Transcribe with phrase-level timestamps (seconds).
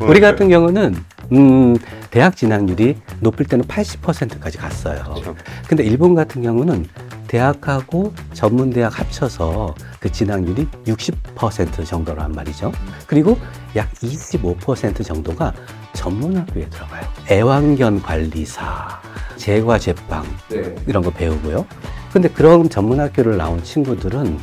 [0.00, 0.94] 우리 같은 경우는
[1.32, 1.76] 음,
[2.10, 5.02] 대학 진학률이 높을 때는 80%까지 갔어요.
[5.04, 5.34] 그렇죠.
[5.68, 6.86] 근데 일본 같은 경우는
[7.28, 12.72] 대학하고 전문대학 합쳐서 그 진학률이 60% 정도란 말이죠.
[13.06, 13.38] 그리고
[13.76, 15.54] 약 25% 정도가
[15.94, 17.02] 전문학교에 들어가요.
[17.30, 19.00] 애완견 관리사,
[19.36, 20.74] 제과 제빵 네.
[20.86, 21.64] 이런 거 배우고요.
[22.12, 24.38] 근데 그런 전문학교를 나온 친구들은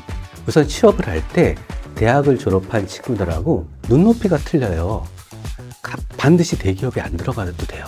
[0.48, 1.56] 우선 취업을 할 때
[1.96, 5.04] 대학을 졸업한 친구들하고 눈높이가 틀려요.
[5.88, 7.86] 가- 반드시 대기업에 안 들어가도 돼요.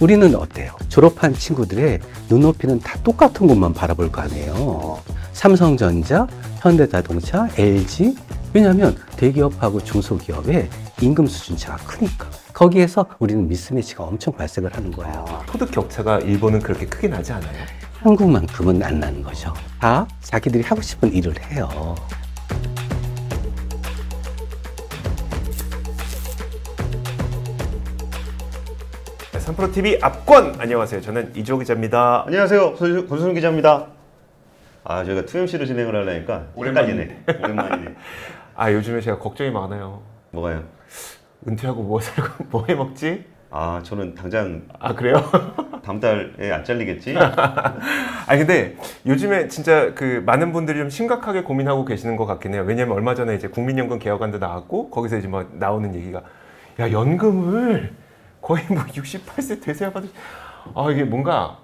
[0.00, 0.72] 우리는 어때요?
[0.88, 1.98] 졸업한 친구들의
[2.28, 5.00] 눈높이는 다 똑같은 곳만 바라볼 거 아니에요.
[5.32, 6.26] 삼성전자,
[6.60, 8.14] 현대자동차, LG.
[8.52, 10.68] 왜냐하면 대기업하고 중소기업의
[11.00, 12.28] 임금 수준 차가 크니까.
[12.52, 15.24] 거기에서 우리는 미스매치가 엄청 발생을 하는 거예요.
[15.50, 17.64] 소득 격차가 일본은 그렇게 크게 나지 않아요.
[18.02, 19.52] 한국만큼은 안 나는 거죠.
[19.80, 21.94] 다 자기들이 하고 싶은 일을 해요.
[29.48, 31.00] 네, 3프로 TV 압권 안녕하세요.
[31.00, 32.24] 저는 이조 기자입니다.
[32.26, 32.76] 안녕하세요.
[32.76, 33.86] 손- 권순 기자입니다.
[34.84, 37.24] 아, 저희가 2MC로 진행을 하려니까 오랜만이네.
[37.42, 37.94] 오랜만이네.
[38.56, 40.02] 아 요즘에 제가 걱정이 많아요.
[40.32, 40.64] 뭐가요?
[41.46, 43.24] 은퇴하고 뭐 살고 뭐 해 먹지?
[43.50, 45.14] 아, 저는 당장 아 그래요?
[45.82, 47.16] 다음 달에 안 잘리겠지?
[47.16, 48.76] 아 근데
[49.06, 52.64] 요즘에 진짜 그 많은 분들이 좀 심각하게 고민하고 계시는 것 같긴 해요.
[52.66, 56.20] 왜냐면 얼마 전에 이제 국민연금 개혁안도 나왔고 거기서 이제 막 나오는 얘기가
[56.80, 57.92] 야 연금을
[58.48, 60.08] 거의 뭐 68세 되세야 받으.
[60.74, 61.58] 아 이게 뭔가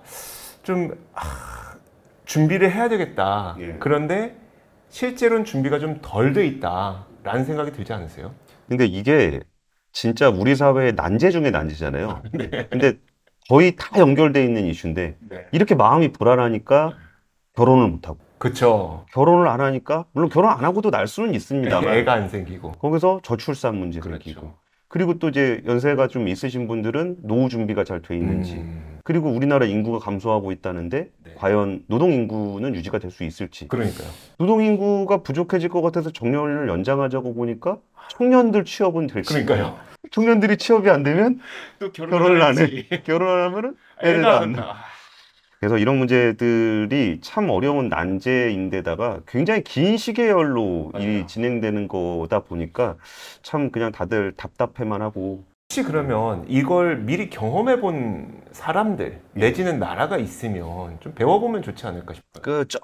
[0.62, 1.74] 좀 아,
[2.26, 3.56] 준비를 해야 되겠다.
[3.58, 3.76] 예.
[3.80, 4.36] 그런데
[4.90, 8.34] 실제로는 준비가 좀 덜 돼 있다라는 생각이 들지 않으세요?
[8.68, 9.40] 근데 이게
[9.92, 12.22] 진짜 우리 사회의 난제 중에 난제잖아요.
[12.70, 12.98] 근데
[13.48, 15.46] 거의 다 연결돼 있는 이슈인데 네.
[15.52, 16.92] 이렇게 마음이 불안하니까
[17.56, 19.06] 결혼을 못 하고 그쵸.
[19.12, 22.72] 결혼을 안 하니까 물론 결혼 안 하고도 날 수는 있습니다만 애가 안 생기고.
[22.72, 24.22] 거기서 저출산 문제 그렇죠.
[24.22, 24.54] 생기고
[24.94, 29.66] 그리고 또 이제 연세가 좀 있으신 분들은 노후 준비가 잘 돼 있는지 음, 그리고 우리나라
[29.66, 31.32] 인구가 감소하고 있다는데 네.
[31.34, 34.06] 과연 노동 인구는 유지가 될 수 있을지 그러니까요.
[34.38, 37.78] 노동 인구가 부족해질 것 같아서 정년을 연장하자고 보니까
[38.10, 39.76] 청년들 취업은 될지 그러니까요.
[40.12, 41.40] 청년들이 취업이 안 되면
[41.80, 42.86] 또 결혼을 안 해.
[43.02, 44.76] 결혼을 하면은 애를 안 낳아.
[45.64, 51.06] 그래서 이런 문제들이 참 어려운 난제인데다가 굉장히 긴 시계열로 맞아요.
[51.08, 52.96] 일이 진행되는 거다 보니까
[53.42, 60.98] 참 그냥 다들 답답해만 하고 혹시 그러면 이걸 미리 경험해 본 사람들 내지는 나라가 있으면
[61.00, 62.42] 좀 배워보면 좋지 않을까 싶어요.
[62.42, 62.78] 그저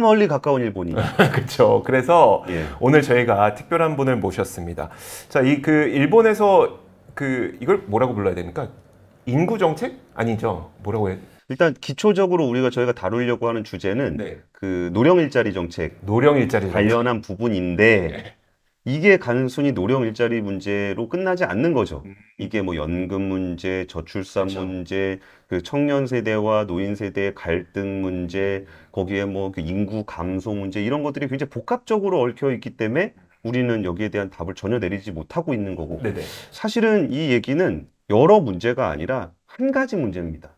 [0.00, 0.92] 멀리 가까운 일본이
[1.32, 1.84] 그렇죠.
[1.86, 2.64] 그래서 예.
[2.80, 4.90] 오늘 저희가 특별한 분을 모셨습니다.
[5.28, 6.80] 자, 이 그 일본에서
[7.14, 8.70] 그 이걸 뭐라고 불러야 됩니까?
[9.24, 10.72] 인구 정책 아니죠?
[10.82, 11.18] 뭐라고 해?
[11.48, 14.38] 일단 기초적으로 우리가 저희가 다루려고 하는 주제는 네.
[14.52, 16.72] 그 노령 일자리 정책 노령 일자리 정책.
[16.74, 18.34] 관련한 부분인데 네.
[18.86, 22.02] 이게 단순히 노령 일자리 문제로 끝나지 않는 거죠.
[22.04, 22.14] 음.
[22.38, 24.64] 이게 뭐 연금 문제, 저출산 그쵸.
[24.66, 31.02] 문제, 그 청년 세대와 노인 세대의 갈등 문제, 거기에 뭐 그 인구 감소 문제 이런
[31.02, 36.00] 것들이 굉장히 복합적으로 얽혀 있기 때문에 우리는 여기에 대한 답을 전혀 내리지 못하고 있는 거고
[36.02, 36.20] 네네.
[36.50, 40.53] 사실은 이 얘기는 여러 문제가 아니라 한 가지 문제입니다.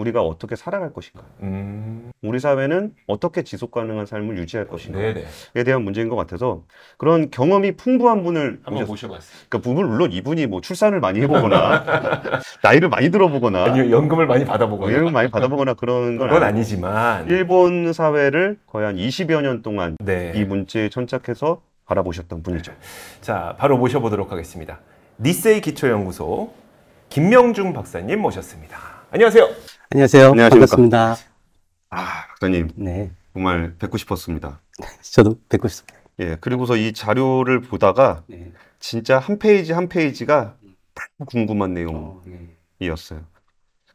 [0.00, 1.22] 우리가 어떻게 살아갈 것인가?
[1.42, 2.10] 음.
[2.22, 5.24] 우리 사회는 어떻게 지속 가능한 삶을 유지할 것인가에.
[5.64, 6.62] 대한 문제인 것 같아서
[6.96, 9.46] 그런 경험이 풍부한 분을 한번 모셔봤어요.
[9.48, 11.84] 그러니까 부분 물론 이분이 뭐 출산을 많이 해보거나
[12.62, 17.28] 나이를 많이 들어보거나 아니요, 연금을 많이 받아보고 뭐걸 많이 받아보거나 그런 건 그건 아니고 아니지만.
[17.28, 20.32] 일본 사회를 거의 한 20여 년 동안 네.
[20.34, 22.72] 이 문제에 천착해서 바라보셨던 분이죠.
[23.20, 24.78] 자, 바로 모셔보도록 하겠습니다.
[25.18, 26.52] 니세이 기초연구소
[27.08, 28.89] 김명중 박사님 모셨습니다.
[29.12, 29.48] 안녕하세요.
[29.90, 30.24] 안녕하세요.
[30.30, 30.66] 안녕하십니까.
[30.66, 31.16] 반갑습니다.
[31.90, 33.10] 아, 박사님 네.
[33.32, 34.60] 정말 뵙고 싶었습니다.
[35.02, 35.98] 저도 뵙고 싶습니다.
[36.20, 38.52] 예, 그리고서 이 자료를 보다가 네.
[38.78, 40.54] 진짜 한 페이지 한 페이지가
[40.94, 42.56] 다 궁금한 어, 네.
[42.78, 43.22] 내용이었어요.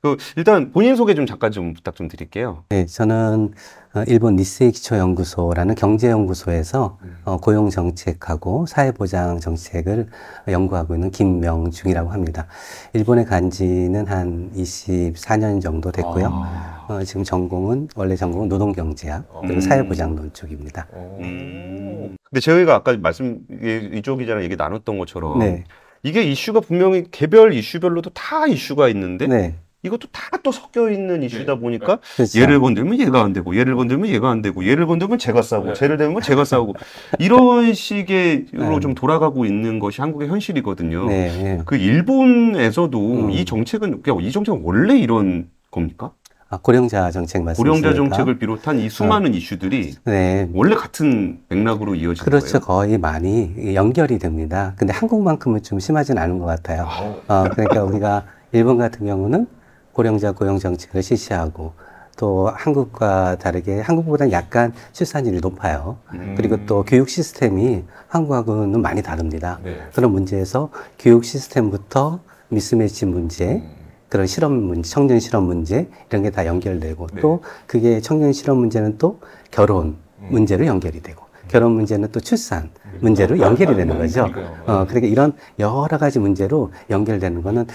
[0.05, 2.63] 그 일단 본인 소개 좀 잠깐 좀 부탁 좀 드릴게요.
[2.69, 3.53] 네, 저는
[3.95, 7.17] 어, 일본 니세이 기초연구소라는 경제연구소에서 음.
[7.25, 10.07] 어, 고용정책하고 사회보장 정책을
[10.47, 12.45] 연구하고 있는 김명중이라고 합니다.
[12.93, 16.29] 일본에 간 지는 한 24년 정도 됐고요.
[16.31, 16.85] 아.
[16.87, 19.59] 어, 지금 전공은, 원래 전공은 노동경제학, 그리고 음.
[19.61, 20.85] 사회보장론 쪽입니다.
[20.93, 21.17] 오.
[21.22, 22.16] 음.
[22.29, 25.63] 근데 저희가 아까 말씀 이- 이쪽 기자랑 얘기 나눴던 것처럼 네.
[26.03, 29.55] 이게 이슈가 분명히 개별 이슈별로도 다 이슈가 있는데 네.
[29.85, 32.40] 이것도 다 또 섞여 있는 이슈다 보니까 그렇죠.
[32.40, 35.73] 얘를 건들면 얘가 안 되고 얘를 건들면 얘가 안 되고 얘를 건들면 제가 싸우고 네.
[35.73, 36.76] 쟤를 대면 제가 싸우고
[37.17, 38.79] 이런 식의 로 네.
[38.79, 41.08] 좀 돌아가고 있는 것이 한국의 현실이거든요.
[41.08, 41.43] 네.
[41.43, 41.61] 네.
[41.66, 43.32] 그 일본에서도 음.
[43.32, 46.11] 이 정책은 이 정책은 원래 이런 겁니까?
[46.49, 47.90] 아, 고령자 정책 말씀이십니까?
[47.90, 50.47] 고령자 정책을 비롯한 이 수많은 이슈들이 네.
[50.53, 52.59] 원래 같은 맥락으로 이어지는 그렇죠.
[52.59, 52.87] 거예요.
[52.87, 54.73] 거의 많이 연결이 됩니다.
[54.78, 56.87] 근데 한국만큼은 좀 심하진 않은 것 같아요.
[57.28, 59.47] 어, 그러니까 우리가 일본 같은 경우는
[59.96, 61.72] 고령자 고용 정책을 실시하고
[62.18, 65.97] 또 한국과 다르게 한국보다는 약간 출산율이 높아요.
[66.14, 66.36] 음.
[66.38, 69.59] 그리고 또 교육 시스템이 한국하고는 많이 다릅니다.
[69.64, 69.78] 네.
[69.94, 70.70] 그런 문제에서
[71.00, 72.20] 교육 시스템부터
[72.50, 73.64] 미스매치 문제,
[74.09, 77.22] 그런 실험 문제, 청년 실험 문제 이런 게 다 연결되고 네.
[77.22, 79.20] 또 그게 청년 실험 문제는 또
[79.50, 80.28] 결혼 음.
[80.30, 82.70] 문제로 연결이 되고 결혼 문제는 또 출산
[83.00, 84.24] 문제로 연결이 되는 거죠.
[84.66, 87.68] 어, 그러니까 이런 여러 가지 문제로 연결되는 거는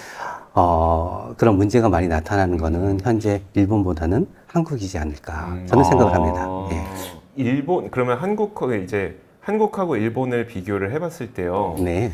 [0.53, 5.67] 어, 그런 문제가 많이 나타나는 거는 현재 일본보다는 한국이지 않을까 음.
[5.67, 6.43] 저는 생각을 합니다.
[6.45, 6.69] 아.
[6.71, 6.83] 예.
[7.35, 11.75] 일본 그러면 한국하고 이제 한국하고 일본을 비교를 해봤을 때요.
[11.79, 12.11] 네.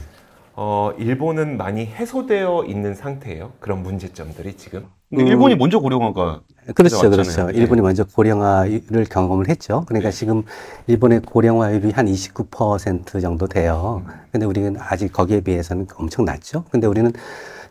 [0.55, 3.51] 어, 일본은 많이 해소되어 있는 상태예요.
[3.59, 4.85] 그런 문제점들이 지금.
[5.09, 6.41] 근데 일본이 먼저 고령화가
[6.75, 7.11] 그렇죠, 왔잖아요.
[7.11, 7.47] 그렇죠.
[7.47, 7.57] 네.
[7.57, 9.83] 일본이 먼저 고령화를 경험을 했죠.
[9.87, 10.43] 그러니까 지금
[10.87, 14.03] 일본의 고령화율이 한 29% 정도 돼요.
[14.31, 16.65] 근데 우리는 아직 거기에 비해서는 엄청 낮죠.
[16.71, 17.11] 근데 우리는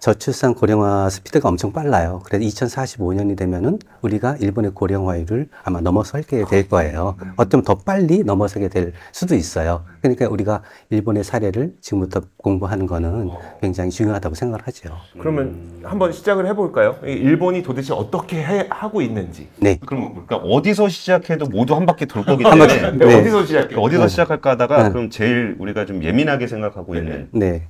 [0.00, 2.22] 저출산 고령화 스피드가 엄청 빨라요.
[2.24, 7.16] 그래서 2045년이 되면은 우리가 일본의 고령화율을 아마 넘어설게 될 거예요.
[7.36, 9.84] 어쩌면 더 빨리 넘어서게 될 수도 있어요.
[10.00, 14.90] 그러니까 우리가 일본의 사례를 지금부터 공부하는 거는 굉장히 중요하다고 생각을 하죠.
[15.18, 16.96] 그러면 한번 시작을 해볼까요?
[17.04, 19.48] 이 일본이 도대체 어떻게 해- 하고 있는지.
[19.58, 19.78] 네.
[19.84, 22.90] 그럼 그러니까 어디서 시작해도 모두 한 바퀴 돌 거기 한 때문에.
[22.92, 23.14] 네, 네.
[23.20, 23.80] 어디서 시작해요?
[23.80, 24.88] 어디서 시작할까 하다가 네.
[24.90, 27.68] 그럼 제일 우리가 좀 예민하게 생각하고 있는 네.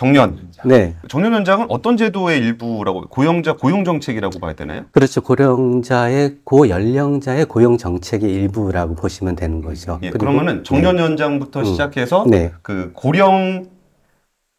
[0.00, 0.38] 정년.
[0.64, 0.96] 네.
[1.08, 4.86] 정년 연장은 어떤 제도의 일부라고 고용자 고용 정책이라고 봐야 되나요?
[4.92, 5.20] 그렇죠.
[5.20, 9.98] 고령자의 고연령자의 고용 정책의 일부라고 보시면 되는 거죠.
[10.02, 11.64] 예, 그러면은 정년 연장부터 음.
[11.66, 12.50] 시작해서 네.
[12.62, 13.66] 그 고령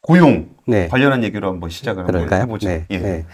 [0.02, 0.88] 고용 네.
[0.90, 2.44] 관련한 얘기로 한번 시작을 한번 그럴까요?
[2.44, 2.68] 해보죠.
[2.68, 2.86] 네.
[2.92, 3.00] 예.
[3.00, 3.26] 네.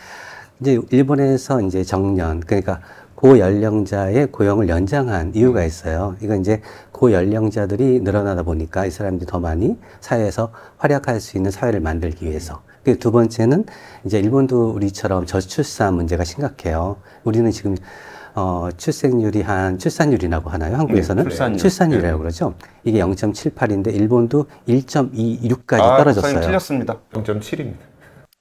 [0.62, 2.80] 이제 일본에서 이제 정년 그러니까
[3.18, 6.16] 고연령자의 고용을 연장한 이유가 있어요.
[6.22, 6.62] 이건 이제
[6.92, 12.62] 고연령자들이 늘어나다 보니까 이 사람들이 더 많이 사회에서 활약할 수 있는 사회를 만들기 위해서.
[12.84, 13.66] 그두 번째는
[14.06, 16.98] 이제 일본도 우리처럼 저출산 문제가 심각해요.
[17.24, 17.76] 우리는 지금
[18.36, 20.78] 어, 출생률이 한 출산율이라고 하나요?
[20.78, 21.58] 한국에서는 네, 출산율.
[21.58, 22.54] 출산율이라고 그러죠.
[22.84, 26.42] 이게 0.78인데 일본도 1.26까지 아, 떨어졌어요.
[26.42, 27.00] 틀렸습니다.
[27.14, 27.74] 0.7입니다.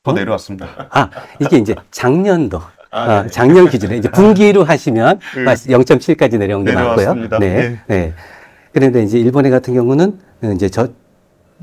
[0.03, 0.69] 더 내려왔습니다.
[0.91, 2.61] 아, 이게 이제 작년도.
[2.91, 6.97] 아, 어, 작년 기준에 이제 분기로 하시면 그 0.7까지 내려온 게 맞고요.
[6.97, 7.39] 내려왔습니다.
[7.39, 7.57] 네.
[7.57, 7.79] 예.
[7.95, 8.15] 네.
[8.73, 10.19] 그런데 이제 일본의 같은 경우는
[10.55, 10.89] 이제 저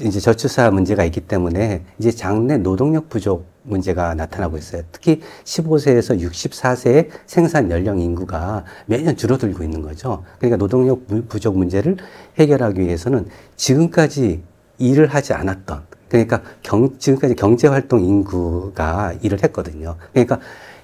[0.02, 4.82] 이제 저출사 문제가 있기 때문에 이제 장래 노동력 부족 문제가 나타나고 있어요.
[4.92, 10.24] 특히 15세에서 64세의 생산 연령 인구가 매년 줄어들고 있는 거죠.
[10.40, 11.98] 그러니까 노동력 부- 부족 문제를
[12.40, 14.42] 해결하기 위해서는 지금까지
[14.80, 19.96] 일을 하지 않았던 그러니까 경, 지금까지 경제활동 인구가 일을 했거든요.
[20.12, 20.40] 그러니까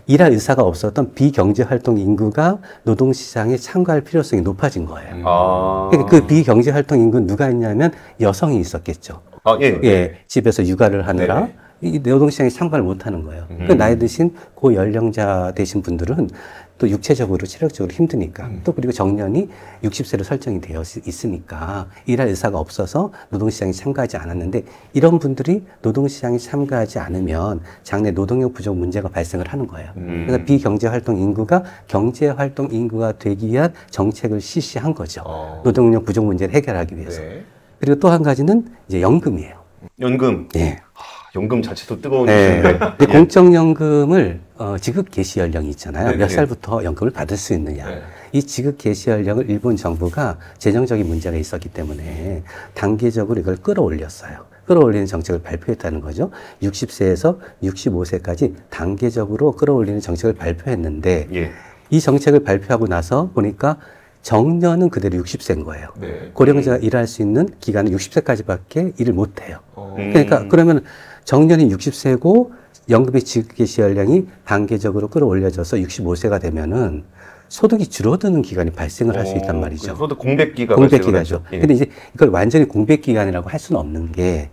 [0.09, 5.21] 일할 의사가 없었던 비경제 활동 인구가 노동 시장에 참가할 필요성이 높아진 거예요.
[5.23, 5.88] 아.
[5.91, 9.21] 그러니까 그 비경제 활동 인구는 누가 있냐면 여성이 있었겠죠.
[9.44, 9.79] 아, 예.
[9.83, 11.53] 예, 집에서 육아를 하느라 네네.
[11.81, 13.45] 이 노동시장에 참가를 못 하는 거예요.
[13.51, 13.65] 음.
[13.67, 16.29] 그 나이 드신 고연령자 되신 분들은
[16.79, 18.61] 또 육체적으로 체력적으로 힘드니까 음.
[18.63, 19.49] 또 그리고 정년이
[19.83, 26.99] 60세로 설정이 되어 있- 있으니까 일할 의사가 없어서 노동시장에 참가하지 않았는데 이런 분들이 노동시장에 참가하지
[26.99, 29.91] 않으면 장래 노동력 부족 문제가 발생을 하는 거예요.
[29.97, 30.23] 음.
[30.25, 35.21] 그래서 비경제활동 인구가 경제활동 인구가 되기 위한 정책을 실시한 거죠.
[35.25, 35.61] 어.
[35.65, 37.19] 노동력 부족 문제를 해결하기 위해서.
[37.21, 37.43] 네.
[37.79, 39.59] 그리고 또 한 가지는 이제 연금이에요.
[39.99, 40.47] 연금.
[40.55, 40.79] 예.
[41.35, 42.61] 연금 자체도 뜨거운 네.
[42.61, 46.11] 근데 공적연금을 어, 지급 개시 연령이 있잖아요.
[46.11, 46.35] 네, 몇 네.
[46.35, 47.87] 살부터 연금을 받을 수 있느냐.
[47.87, 48.01] 네.
[48.31, 54.45] 이 지급 개시 연령을 일본 정부가 재정적인 문제가 있었기 때문에 단계적으로 이걸 끌어올렸어요.
[54.65, 56.30] 끌어올리는 정책을 발표했다는 거죠.
[56.61, 61.51] 60세에서 65세까지 단계적으로 끌어올리는 정책을 발표했는데 예.
[61.89, 63.77] 이 정책을 발표하고 나서 보니까
[64.21, 65.87] 정년은 그대로 60세인 거예요.
[65.99, 66.31] 네.
[66.33, 69.59] 고령자가 일할 수 있는 기간은 60세까지밖에 일을 못 해요.
[69.75, 69.95] 어.
[69.97, 70.11] 음.
[70.11, 70.83] 그러니까 그러면
[71.30, 72.50] 정년이 60세고
[72.90, 77.04] 연금의 지급 개시 연령이 단계적으로 끌어올려져서 65세가 되면은
[77.50, 79.94] 소득이 줄어드는 기간이 발생을 할 수 있단 말이죠.
[79.95, 81.36] 그래서 공백기가 공백 발생을 기간이죠.
[81.36, 81.45] 하죠.
[81.52, 81.59] 예.
[81.59, 84.50] 근데 이제 이걸 완전히 공백 기간이라고 할 수는 없는 게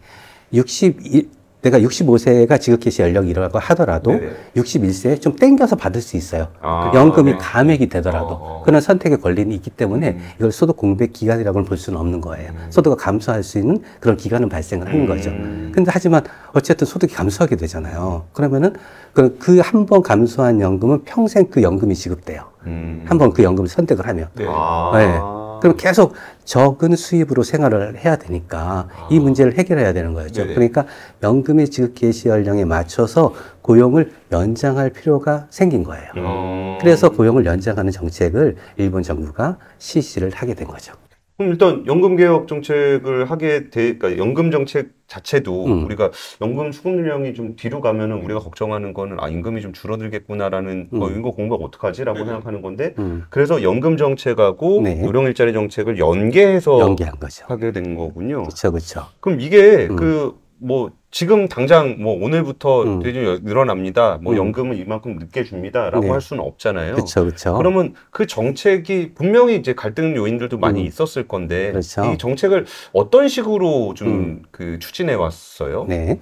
[0.53, 1.31] 61,
[1.63, 4.31] 내가 65세가 지급 개시 연령이라고 하더라도 네네.
[4.57, 6.49] 61세에 좀 땡겨서 받을 수 있어요.
[6.61, 7.39] 아, 그 연금이 네.
[7.41, 8.63] 감액이 되더라도 어, 어.
[8.65, 10.21] 그런 선택의 권리는 있기 때문에 음.
[10.39, 12.53] 이걸 소득 공백 기간이라고는 볼 수는 없는 거예요.
[12.71, 15.31] 소득가 감소할 수 있는 그런 기간은 발생을 하는 거죠.
[15.31, 15.73] 음.
[15.75, 16.23] 근데 하지만
[16.53, 18.25] 어쨌든 소득이 감소하게 되잖아요.
[18.33, 18.75] 그러면은
[19.13, 22.43] 그 한 번 감소한 연금은 평생 그 연금이 지급돼요.
[22.67, 23.05] 음.
[23.07, 24.29] 한번 그 연금을 선택을 하면.
[24.35, 24.45] 네.
[24.49, 24.91] 아.
[24.95, 25.36] 네.
[25.61, 30.43] 그럼 계속 적은 수입으로 생활을 해야 되니까 이 문제를 해결해야 되는 거죠.
[30.43, 30.55] 네네.
[30.55, 30.87] 그러니까
[31.23, 36.09] 연금의 지급 개 시 연령에 맞춰서 고용을 연장할 필요가 생긴 거예요.
[36.17, 36.79] 어.
[36.81, 40.93] 그래서 고용을 연장하는 정책을 일본 정부가 실시를 하게 된 거죠.
[41.37, 45.85] 그럼 일단 연금 개혁 정책을 하게 돼, 그러니까 연금 정책 자체도 음.
[45.85, 51.03] 우리가 연금 수급률량이 좀 뒤로 가면은 우리가 걱정하는 거는 아 임금이 좀 줄어들겠구나라는 음.
[51.03, 52.25] 어 이거 공부가 어떡하지라고 네.
[52.25, 54.95] 생각하는 건데 음, 그래서 연금 정책하고 네.
[54.95, 57.45] 노령 일자리 정책을 연계해서 연계한 거죠.
[57.49, 58.45] 하게 된 거군요.
[58.45, 59.03] 그렇죠, 그렇죠.
[59.21, 59.97] 그럼 이게 음.
[59.97, 63.03] 그 뭐 지금 당장 뭐 오늘부터 음.
[63.03, 64.19] 되게 늘어납니다.
[64.23, 64.39] 뭐 음.
[64.39, 66.11] 연금은 이만큼 늦게 줍니다라고 네.
[66.11, 66.95] 할 수는 없잖아요.
[66.95, 67.57] 그렇죠, 그렇죠.
[67.57, 70.87] 그러면 그 정책이 분명히 이제 갈등 요인들도 많이 음.
[70.87, 72.05] 있었을 건데 그렇죠.
[72.13, 74.43] 이 정책을 어떤 식으로 좀 음.
[74.51, 75.87] 그 추진해 왔어요?
[75.89, 76.21] 네.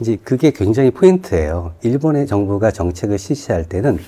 [0.00, 1.74] 이제 그게 굉장히 포인트예요.
[1.82, 3.98] 일본의 정부가 정책을 실시할 때는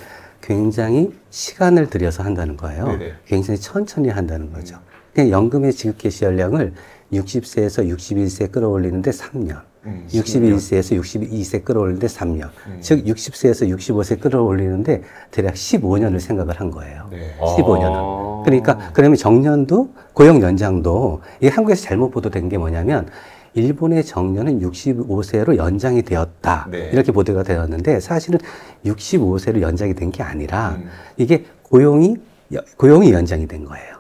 [0.42, 2.87] 굉장히 시간을 들여서 한다는 거예요.
[2.87, 3.12] 네네.
[3.26, 4.78] 굉장히 천천히 한다는 거죠.
[5.14, 6.75] 그냥 연금의 지급 개시 연령을
[7.12, 12.78] 60세에서 61세 끌어올리는데 3년, 음, 61세에서 62세 끌어올리는데 3년, 음.
[12.80, 17.08] 즉 60세에서 65세 끌어올리는데 대략 15년을 생각을 한 거예요.
[17.11, 17.35] 네.
[17.40, 17.92] 15년은.
[17.94, 18.42] 아.
[18.44, 23.08] 그러니까 그러면 정년도 고용 연장도 이게 한국에서 잘못 보도된 게 뭐냐면
[23.54, 26.90] 일본의 정년은 65세로 연장이 되었다 네.
[26.92, 28.38] 이렇게 보도가 되었는데 사실은
[28.85, 30.88] 65세로 연장이 된 게 아니라 음.
[31.16, 32.16] 이게 고용이
[32.54, 33.97] 여- 고용이 연장이 된 거예요.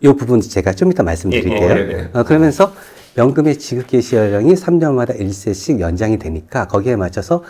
[0.00, 1.68] 이 부분 제가 좀 이따 말씀드릴게요.
[1.70, 2.10] 예, 예, 네, 네.
[2.12, 2.72] 어, 그러면서
[3.18, 7.42] 연금의 지급 개시 연령이 3년마다 1세씩 연장이 되니까 거기에 맞춰서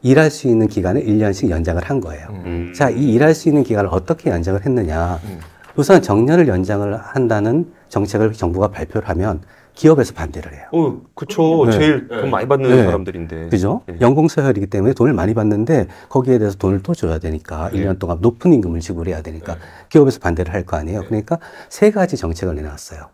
[0.00, 2.28] 일할 수 있는 기간을 1년씩 연장을 한 거예요.
[2.30, 2.72] 음.
[2.74, 5.18] 자, 이 일할 수 있는 기간을 어떻게 연장을 했느냐?
[5.24, 5.40] 음.
[5.74, 9.40] 우선 정년을 연장을 한다는 정책을 정부가 발표를 하면
[9.74, 10.62] 기업에서 반대를 해요.
[10.72, 11.64] 어, 그쵸.
[11.66, 11.72] 네.
[11.72, 12.20] 제일 네.
[12.20, 12.84] 돈 많이 받는 네.
[12.84, 13.48] 사람들인데.
[13.48, 13.82] 그죠?
[13.86, 13.96] 네.
[14.00, 17.80] 연공 서열이기 때문에 돈을 많이 받는데 거기에 대해서 돈을 또 줘야 되니까 네.
[17.80, 19.60] 1년 동안 높은 임금을 지불해야 되니까 네.
[19.90, 21.00] 기업에서 반대를 할 거 아니에요.
[21.00, 21.06] 네.
[21.08, 23.08] 그러니까 세 가지 정책을 내놨어요.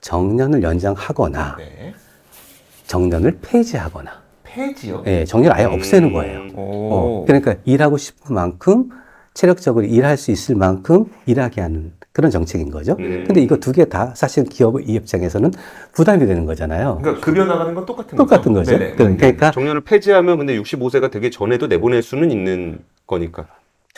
[0.00, 1.94] 정년을 연장하거나 네.
[2.86, 4.10] 정년을 폐지하거나
[4.44, 5.02] 폐지요?
[5.06, 5.74] 예, 정년을 아예 음.
[5.74, 6.40] 없애는 거예요.
[6.56, 6.88] 오.
[6.92, 8.88] 어, 그러니까 일하고 싶은 만큼
[9.34, 12.96] 체력적으로 일할 수 있을 만큼 일하게 하는 그런 정책인 거죠.
[12.98, 13.24] 음.
[13.26, 15.52] 근데 이거 두 개 다 사실 기업 이 입장에서는
[15.92, 16.98] 부담이 되는 거잖아요.
[17.00, 18.76] 그러니까 급여 나가는 건 똑같은 똑같은 거죠.
[18.76, 18.94] 네네.
[18.96, 23.46] 그러니까 정년을 폐지하면 근데 65세가 되기 전에도 내보낼 수는 있는 거니까.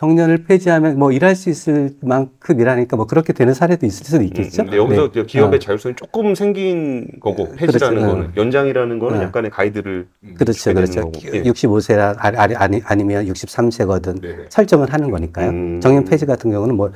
[0.06, 4.62] 정년을 폐지하면 뭐 일할 수 있을 만큼 일하니까 뭐 그렇게 되는 사례도 있을 수도 있겠죠.
[4.62, 5.25] 음, 근데 여기서 네.
[5.25, 8.14] 기업의 어, 자율성이 조금 생긴 거고 폐지라는 그렇죠.
[8.16, 9.25] 거는 연장이라는 거는 네.
[9.26, 11.02] 약간의 가이드를 그렇죠, 주게 되는 그렇죠.
[11.12, 11.37] 거고.
[11.37, 11.42] 예.
[11.44, 14.44] 65세라 아니, 아니, 아니, 아니면 63세거든 네네.
[14.49, 15.50] 설정을 하는 거니까요.
[15.50, 15.80] 음.
[15.80, 16.90] 정년 폐지 같은 경우는 뭐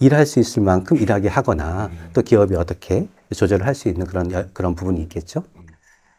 [0.00, 1.98] 일할 수 있을 만큼 일하게 하거나 음.
[2.12, 5.44] 또 기업이 어떻게 조절을 할 수 있는 그런 여- 그런 부분이 있겠죠.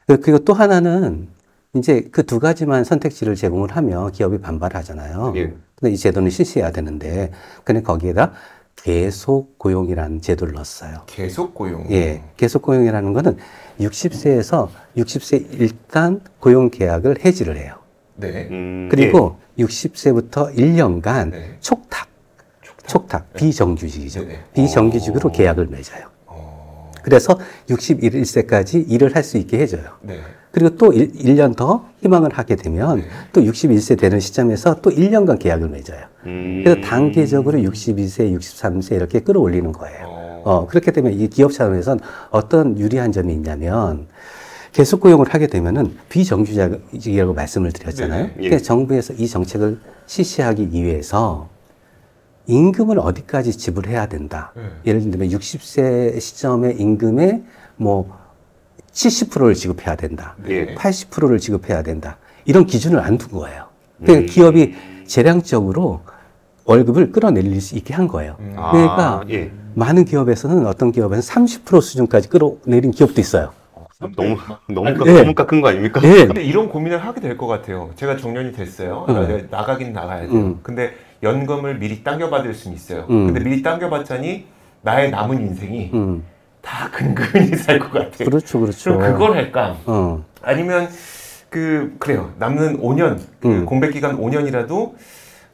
[0.07, 1.27] 그- 그리고 또 하나는
[1.75, 5.33] 이제 그 두 가지만 선택지를 제공을 하면 기업이 반발하잖아요.
[5.35, 5.53] 예.
[5.79, 7.31] 근데 이 제도는 실시해야 되는데
[7.63, 8.33] 근데 거기에다
[8.75, 11.03] 계속 고용이라는 제도를 넣었어요.
[11.05, 11.85] 계속 고용.
[11.91, 13.37] 예, 계속 고용이라는 거는
[13.79, 17.75] 60세에서 60세 일단 고용 계약을 해지를 해요.
[18.15, 18.47] 네.
[18.51, 21.57] 음, 그리고 60세부터 1년간 네.
[21.61, 22.07] 촉탁,
[22.85, 24.21] 촉탁, 비정규직이죠.
[24.21, 24.39] 네네.
[24.53, 25.31] 비정규직으로 어.
[25.31, 26.07] 계약을 맺어요.
[26.25, 26.91] 어.
[27.03, 29.97] 그래서 61세까지 일을 할 수 있게 해줘요.
[30.01, 30.19] 네.
[30.51, 33.07] 그리고 또 1, 년더 희망을 하게 되면 네.
[33.33, 35.99] 또 61세 되는 시점에서 또 1년간 계약을 맺어요.
[36.25, 36.61] 음.
[36.63, 40.05] 그래서 단계적으로 62세, 63세 이렇게 끌어올리는 거예요.
[40.07, 40.41] 어.
[40.45, 41.99] 어, 그렇게 되면 이 기업 차원에선
[42.31, 44.07] 어떤 유리한 점이 있냐면
[44.71, 48.27] 계속 고용을 하게 되면은 비정규직이라고 말씀을 드렸잖아요.
[48.27, 48.33] 네네.
[48.37, 48.41] 예.
[48.49, 51.49] 그러니까 정부에서 이 정책을 실시하기 위해서
[52.47, 54.51] 임금을 어디까지 지불해야 된다.
[54.55, 54.63] 네.
[54.87, 57.43] 예를 들면 60세 시점의 임금의
[57.77, 58.18] 뭐
[59.09, 60.35] 70%를 지급해야 된다.
[60.49, 60.75] 예.
[60.75, 62.17] 80%를 지급해야 된다.
[62.45, 63.65] 이런 기준을 안 둔 거예요.
[64.01, 64.25] 그러니까 음.
[64.25, 64.75] 기업이
[65.05, 66.01] 재량적으로
[66.65, 68.35] 월급을 끌어내릴 수 있게 한 거예요.
[68.39, 68.53] 음.
[68.57, 69.51] 아, 그러니까 예.
[69.75, 73.51] 많은 기업에서는 어떤 기업에서는 30% 수준까지 끌어내린 기업도 있어요.
[74.15, 74.37] 너무
[74.69, 75.13] 너무 깎, 예.
[75.13, 75.99] 너무 깎은 거 아닙니까?
[76.03, 76.25] 예.
[76.25, 77.91] 근데 이런 고민을 하게 될 것 같아요.
[77.95, 79.05] 제가 정년이 됐어요.
[79.09, 79.13] 음.
[79.13, 80.31] 나- 나가긴 나가야 돼요.
[80.33, 80.59] 음.
[80.61, 80.91] 근데
[81.23, 83.05] 연금을 미리 당겨받을 수는 있어요.
[83.09, 83.27] 음.
[83.27, 84.45] 근데 미리 당겨봤자니
[84.81, 86.23] 나의 남은 인생이 음,
[86.61, 88.25] 다 근근히 살 것 같아.
[88.25, 88.97] 그렇죠, 그렇죠.
[88.97, 89.77] 그럼 그걸 할까?
[89.85, 90.89] 어, 아니면
[91.49, 92.31] 그 그래요.
[92.37, 93.65] 남는 5년 그 음.
[93.65, 94.93] 공백 기간 5년이라도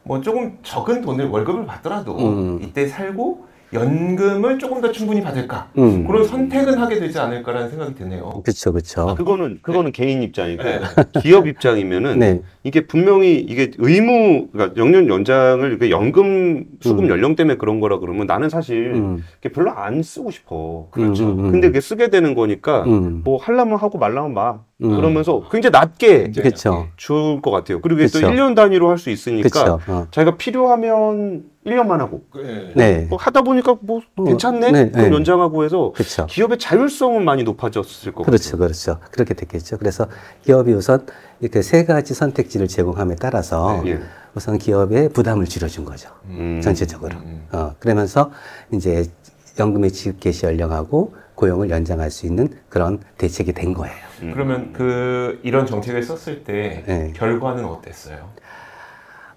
[0.03, 2.59] 뭐 조금 적은 돈을 월급을 받더라도 음.
[2.61, 5.69] 이때 살고 연금을 조금 더 충분히 받을까?
[5.77, 8.41] 음, 그런 선택은 하게 되지 않을까라는 생각이 드네요.
[8.43, 9.09] 그렇죠, 그렇죠.
[9.09, 10.79] 아, 그거는 그거는 개인 입장이고 네.
[11.21, 17.09] 기업 입장이면은 네, 이게 분명히 이게 의무 그러니까 영년 연장을 이게 연금 수급 음.
[17.09, 20.87] 연령 때문에 그런 거라 그러면 나는 사실 음, 이게 별로 안 쓰고 싶어.
[20.91, 21.25] 그렇죠.
[21.25, 24.93] 음, 음, 근데 이게 쓰게 되는 거니까 음, 뭐 하려면 하고 말라면 마 음.
[24.97, 26.87] 그러면서 굉장히 낮게 그렇죠.
[26.97, 27.79] 줄것 같아요.
[27.79, 28.27] 그리고 이게 또 그쵸.
[28.29, 29.79] 1년 단위로 할 수 있으니까 그렇죠.
[29.87, 30.07] 어.
[30.11, 32.71] 자기가 필요하면 1년만 하고 네.
[32.75, 33.05] 네.
[33.09, 34.71] 뭐 하다 보니까 뭐 어, 괜찮네?
[34.71, 35.15] 네, 그럼 네.
[35.15, 36.25] 연장하고 해서 그렇죠.
[36.25, 38.59] 기업의 자율성은 많이 높아졌을 것 그렇죠, 같아요.
[38.67, 38.99] 그렇죠.
[39.11, 39.77] 그렇게 됐겠죠.
[39.77, 40.07] 그래서
[40.43, 41.05] 기업이 우선
[41.39, 43.99] 이렇게 세 가지 선택지를 제공함에 따라서 예.
[44.35, 46.09] 우선 기업의 부담을 줄여준 거죠.
[46.25, 46.59] 음.
[46.61, 47.15] 전체적으로.
[47.17, 47.47] 음.
[47.53, 48.31] 어, 그러면서
[48.73, 49.05] 이제
[49.57, 53.95] 연금의 지급 개시 연령하고 고용을 연장할 수 있는 그런 대책이 된 거예요.
[54.21, 54.31] 음.
[54.33, 57.13] 그러면 그 이런 정책을 썼을 때 네.
[57.15, 58.29] 결과는 어땠어요?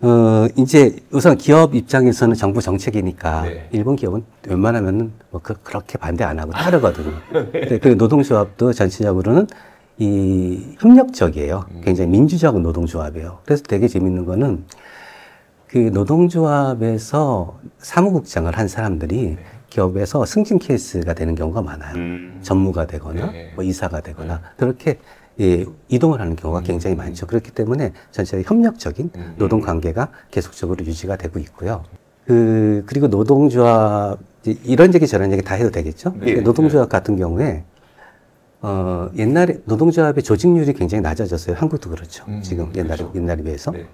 [0.00, 3.68] 어, 이제 우선 기업 입장에서는 정부 정책이니까 네.
[3.72, 7.12] 일본 기업은 웬만하면은 뭐 그, 그렇게 반대 안 하고 따르거든요.
[7.52, 9.48] 네, 그 노동조합도 전체적으로는
[9.98, 11.64] 이 협력적이에요.
[11.82, 13.40] 굉장히 민주적 노동조합이에요.
[13.44, 14.64] 그래서 되게 재밌는 거는
[15.66, 19.36] 그 노동조합에서 사무국장을 한 사람들이
[19.70, 21.94] 기업에서 승진 케이스가 되는 경우가 많아요.
[21.96, 22.38] 음.
[22.42, 23.52] 전무가 되거나 네.
[23.54, 24.98] 뭐 이사가 되거나 그렇게
[25.40, 27.26] 예, 이동을 하는 경우가 굉장히 많죠.
[27.26, 29.34] 그렇기 때문에 전체의 협력적인 음.
[29.38, 31.84] 노동 관계가 계속적으로 유지가 되고 있고요.
[32.26, 36.14] 그 그리고 노동조합 이런 얘기 저런 얘기 다 해도 되겠죠?
[36.18, 36.40] 네.
[36.40, 37.64] 노동조합 같은 경우에
[38.60, 41.56] 어 옛날에 노동조합의 조직률이 굉장히 낮아졌어요.
[41.56, 42.24] 한국도 그렇죠.
[42.26, 43.12] 음, 지금 옛날에 그렇죠.
[43.14, 43.86] 옛날에 비해서 네.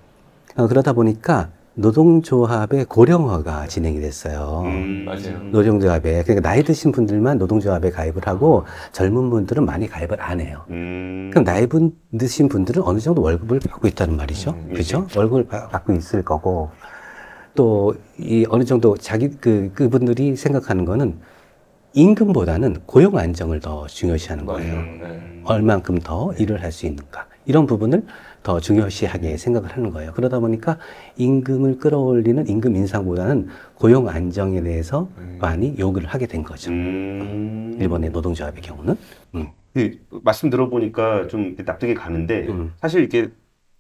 [0.56, 4.62] 어, 그러다 보니까 노동조합의 고령화가 진행이 됐어요.
[4.64, 5.04] 음.
[5.04, 5.38] 맞아요.
[5.50, 10.64] 노동조합에 그러니까 나이 드신 분들만 노동조합에 가입을 하고 젊은 분들은 많이 가입을 안 해요.
[10.70, 11.30] 음.
[11.32, 14.50] 그럼 나이 분 드신 분들은 어느 정도 월급을 받고 있다는 말이죠.
[14.52, 15.06] 음, 그죠?
[15.16, 16.70] 월급을 바- 받고 있을 거고
[17.54, 21.18] 또 이 어느 정도 자기 그 그분들이 생각하는 거는
[21.94, 24.74] 임금보다는 고용 안정을 더 중요시하는 거예요.
[24.74, 25.40] 네.
[25.44, 28.04] 얼만큼 더 일을 할 수 있는가 이런 부분을
[28.44, 30.12] 더 중요시하게 생각을 하는 거예요.
[30.12, 30.78] 그러다 보니까
[31.16, 35.38] 임금을 끌어올리는 임금 인상보다는 고용 안정에 대해서 음.
[35.40, 36.70] 많이 요구를 하게 된 거죠.
[36.70, 37.76] 음.
[37.80, 38.96] 일본의 노동조합의 경우는.
[39.34, 39.48] 음.
[39.78, 42.72] 예, 말씀 들어보니까 좀 납득이 가는데 음.
[42.76, 43.30] 사실 이게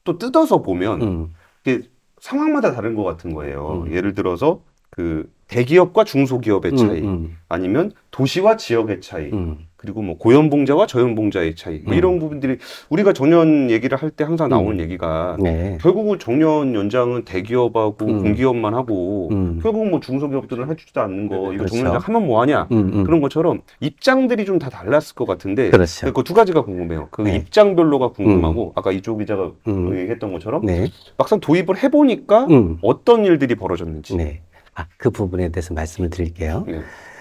[0.02, 1.34] 또 뜯어서 보면 음.
[1.64, 1.82] 이게
[2.18, 3.84] 상황마다 다른 것 같은 거예요.
[3.86, 3.92] 음.
[3.92, 10.86] 예를 들어서 그 대기업과 중소기업의 차이, 음, 아니면 도시와 지역의 차이, 음, 그리고 뭐 고연봉자와
[10.86, 11.98] 저연봉자의 차이, 뭐 음.
[11.98, 12.56] 이런 부분들이
[12.88, 14.80] 우리가 정년 얘기를 할 때 항상 나오는 음.
[14.80, 15.76] 얘기가 네.
[15.80, 18.22] 결국은 정년 연장은 대기업하고 음.
[18.22, 19.58] 공기업만 하고 음.
[19.62, 21.66] 결국은 뭐 중소기업들은 해주지도 않는 거 이거 그렇죠.
[21.74, 22.68] 정년 연장 하면 뭐하냐.
[22.68, 26.12] 그런 것처럼 입장들이 좀 다 달랐을 것 같은데 그렇죠.
[26.12, 27.08] 그두 가지가 궁금해요.
[27.10, 27.36] 그 네.
[27.36, 29.98] 입장별로가 궁금하고 아까 이쪽 기자가 음.
[29.98, 30.86] 얘기했던 것처럼 네.
[31.18, 32.78] 막상 도입을 해보니까 음.
[32.82, 34.14] 어떤 일들이 벌어졌는지.
[34.16, 34.42] 네.
[34.76, 36.64] 아, 그 부분에 대해서 말씀을 드릴게요.
[36.68, 36.80] 네.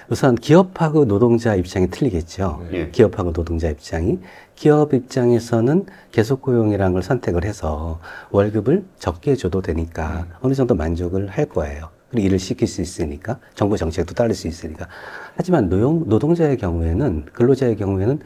[0.10, 2.66] 우선 기업하고 노동자 입장이 틀리겠죠.
[2.74, 2.90] 예.
[2.90, 4.20] 기업하고 노동자 입장이
[4.56, 8.00] 기업 입장에서는 계속 고용이라는 걸 선택을 해서
[8.32, 11.90] 월급을 적게 줘도 되니까 어느 정도 만족을 할 거예요.
[12.10, 14.88] 그리고 일을 시킬 수 있으니까 정부 정책도 따를 수 있으니까.
[15.36, 18.20] 하지만 노용, 노동자의 경우에는 근로자의 경우에는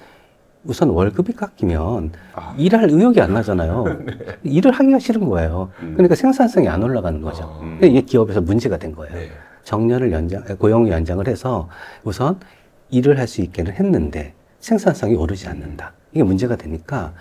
[0.65, 2.53] 우선 월급이 깎이면 아.
[2.57, 3.85] 일할 의욕이 안 나잖아요.
[4.43, 5.71] 일을 하기가 싫은 거예요.
[5.81, 5.93] 음.
[5.93, 7.43] 그러니까 생산성이 안 올라가는 거죠.
[7.43, 7.59] 어.
[7.61, 7.79] 음.
[7.81, 9.15] 이게 기업에서 문제가 된 거예요.
[9.15, 9.29] 네.
[9.71, 11.67] 정년을 연장, 고용 연장을 해서
[12.05, 12.39] 우선
[12.89, 15.91] 일을 할 수 있게는 했는데 생산성이 오르지 않는다.
[16.13, 17.13] 이게 문제가 되니까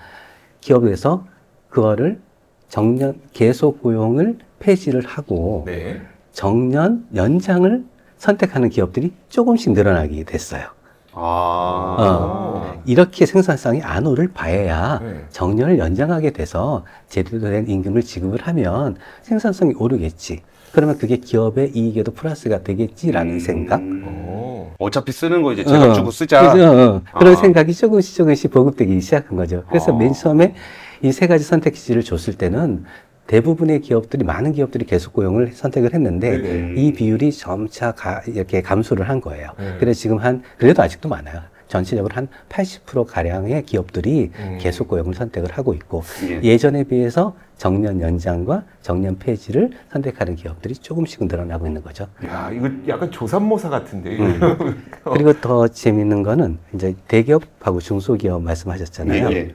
[0.60, 1.26] 기업에서
[1.68, 2.20] 그거를
[2.68, 6.00] 정년 계속 고용을 폐지를 하고 네.
[6.30, 7.84] 정년 연장을
[8.16, 10.68] 선택하는 기업들이 조금씩 늘어나게 됐어요.
[11.14, 11.96] 아.
[11.98, 12.82] 어.
[12.86, 15.24] 이렇게 생산성이 안 오를 바에야 네.
[15.30, 20.42] 정년을 연장하게 돼서 제대로 된 임금을 지급을 하면 생산성이 오르겠지.
[20.72, 23.40] 그러면 그게 기업의 이익에도 플러스가 되겠지라는 음.
[23.40, 23.80] 생각.
[23.82, 24.70] 오.
[24.78, 26.52] 어차피 쓰는 거 이제 제가 어, 주고 쓰자.
[26.52, 26.66] 그죠?
[26.66, 27.36] 어, 그런 아.
[27.36, 29.64] 생각이 조금씩 조금씩 보급되기 시작한 거죠.
[29.68, 29.96] 그래서 아.
[29.96, 30.54] 맨 처음에
[31.02, 32.84] 이 세 가지 선택지를 줬을 때는
[33.26, 36.80] 대부분의 기업들이 많은 기업들이 계속 고용을 선택을 했는데 네네.
[36.80, 39.50] 이 비율이 점차 가, 이렇게 감소를 한 거예요.
[39.58, 39.76] 네.
[39.80, 41.40] 그래서 지금 한 그래도 아직도 많아요.
[41.68, 44.58] 전체적으로 한 80% 가량의 기업들이 음.
[44.60, 46.40] 계속 고용을 선택을 하고 있고 예.
[46.42, 52.06] 예전에 비해서 정년 연장과 정년 폐지를 선택하는 기업들이 조금씩은 늘어나고 있는 거죠.
[52.26, 54.18] 야, 이거 약간 조삼모사 같은데.
[54.18, 54.84] 음.
[55.04, 59.30] 그리고 더 재밌는 거는 이제 대기업하고 중소기업 말씀하셨잖아요.
[59.30, 59.54] 예, 예.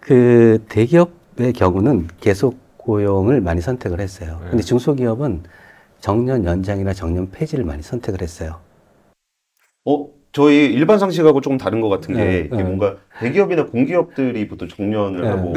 [0.00, 4.38] 그 대기업의 경우는 계속 고용을 많이 선택을 했어요.
[4.42, 4.50] 네.
[4.50, 5.44] 근데 중소기업은
[6.00, 8.58] 정년 연장이나 정년 폐지를 많이 선택을 했어요.
[9.84, 12.62] 어, 저희 일반 상식하고 조금 다른 것 같은 게 네, 이게 네.
[12.64, 15.28] 뭔가 대기업이나 공기업들이 보통 정년을 네.
[15.28, 15.52] 하고.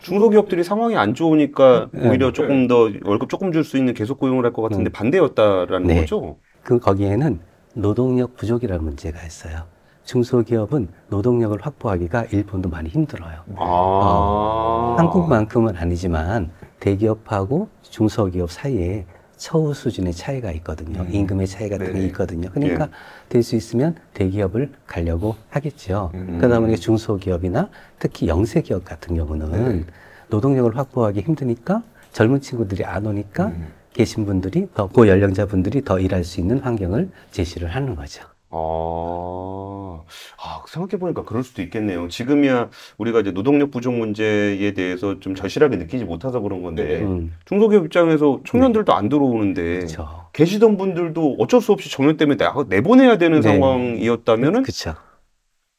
[0.00, 2.08] 중소기업들이 상황이 안 좋으니까 네.
[2.08, 4.92] 오히려 조금 더 월급 조금 줄 수 있는 계속 고용을 할 것 같은데 음.
[4.92, 6.00] 반대였다라는 네.
[6.00, 6.36] 거죠.
[6.62, 7.40] 그 거기에는
[7.74, 9.64] 노동력 부족이라는 문제가 있어요.
[10.04, 13.40] 중소기업은 노동력을 확보하기가 일본도 많이 힘들어요.
[13.56, 14.94] 아.
[14.98, 19.06] 한국만큼은 아니지만 대기업하고 중소기업 사이에
[19.42, 21.00] 처우 수준의 차이가 있거든요.
[21.00, 21.08] 음.
[21.12, 22.06] 임금의 차이 같은 게.
[22.06, 22.48] 있거든요.
[22.54, 22.88] 그러니까
[23.28, 26.12] 될수 있으면 대기업을 가려고 하겠죠.
[26.14, 26.38] 음.
[26.38, 29.84] 그러다 보니까 중소기업이나 특히 영세 기업 같은 경우는 네.
[30.28, 33.66] 노동력을 확보하기 힘드니까 젊은 친구들이 안 오니까 음.
[33.92, 38.22] 계신 분들이 더 고연령자 분들이 더 일할 수 있는 환경을 제시를 하는 거죠.
[38.54, 40.00] 아,
[40.38, 42.08] 아, 생각해보니까 그럴 수도 있겠네요.
[42.08, 47.00] 지금이야 우리가 이제 노동력 부족 문제에 대해서 좀 절실하게 느끼지 못해서 그런 건데, 네.
[47.02, 50.26] 음, 중소기업 입장에서 청년들도 안 들어오는데, 그렇죠.
[50.34, 53.48] 계시던 분들도 어쩔 수 없이 정년 때문에 나, 내보내야 되는 네.
[53.48, 54.94] 상황이었다면은 그렇죠.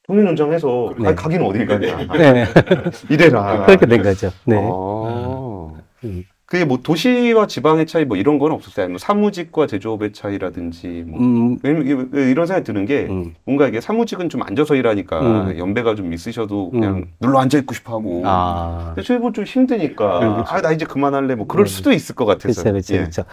[0.07, 1.07] 정년 연장해서 네.
[1.07, 2.07] 아니, 가긴 어딜 가냐.
[2.17, 2.45] 네.
[3.09, 3.65] 이래라.
[3.67, 4.31] 그렇게 된 거죠.
[4.45, 4.57] 네.
[4.57, 5.71] 아.
[6.03, 6.25] 음.
[6.45, 8.89] 그게 뭐 도시와 지방의 차이 뭐 이런 건 없었어요.
[8.89, 11.19] 뭐 사무직과 제조업의 차이라든지 뭐.
[11.19, 13.33] 음, 이런 생각이 드는 게 음.
[13.45, 15.57] 뭔가 이게 사무직은 좀 앉아서 일하니까 음.
[15.57, 17.05] 연배가 좀 있으셔도 그냥 음.
[17.21, 18.21] 눌러 앉아 있고 싶어 하고.
[18.25, 18.91] 아.
[18.93, 21.67] 근데 저희 뭐 좀 힘드니까 음, 아나 이제 그만할래 뭐 그럴 음.
[21.67, 22.61] 수도 있을 것 같아서.
[22.61, 22.97] 그렇죠, 그렇죠, 예.
[22.99, 23.23] 그렇죠.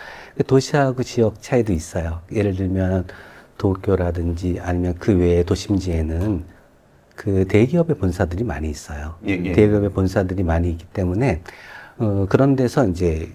[0.46, 2.20] 도시하고 지역 차이도 있어요.
[2.32, 3.06] 예를 들면
[3.58, 6.44] 도쿄라든지 아니면 그 외의 도심지에는
[7.16, 9.16] 그 대기업의 본사들이 많이 있어요.
[9.28, 9.52] 예, 예.
[9.52, 11.42] 대기업의 본사들이 많이 있기 때문에
[12.00, 13.28] 어, 그런 데서 이제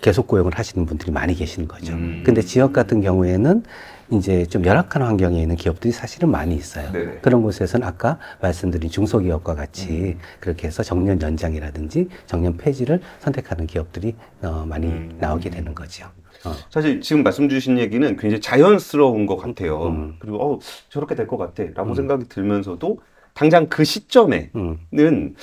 [0.00, 1.92] 계속 고용을 하시는 분들이 많이 계시는 거죠.
[1.92, 2.22] 음.
[2.24, 3.64] 근데 지역 같은 경우에는
[4.10, 6.90] 이제 좀 열악한 환경에 있는 기업들이 사실은 많이 있어요.
[6.92, 7.18] 네네.
[7.20, 10.18] 그런 곳에서는 아까 말씀드린 중소기업과 같이 음.
[10.40, 15.16] 그렇게 해서 정년 연장이라든지 정년 폐지를 선택하는 기업들이 어, 많이 음.
[15.20, 16.06] 나오게 되는 거죠.
[16.44, 16.52] 어.
[16.70, 19.88] 사실 지금 말씀 주신 얘기는 굉장히 자연스러운 것 같아요.
[19.88, 20.14] 음.
[20.20, 21.94] 그리고 어 저렇게 될 것 같아라고 음.
[21.94, 23.00] 생각이 들면서도
[23.34, 25.34] 당장 그 시점에는 음,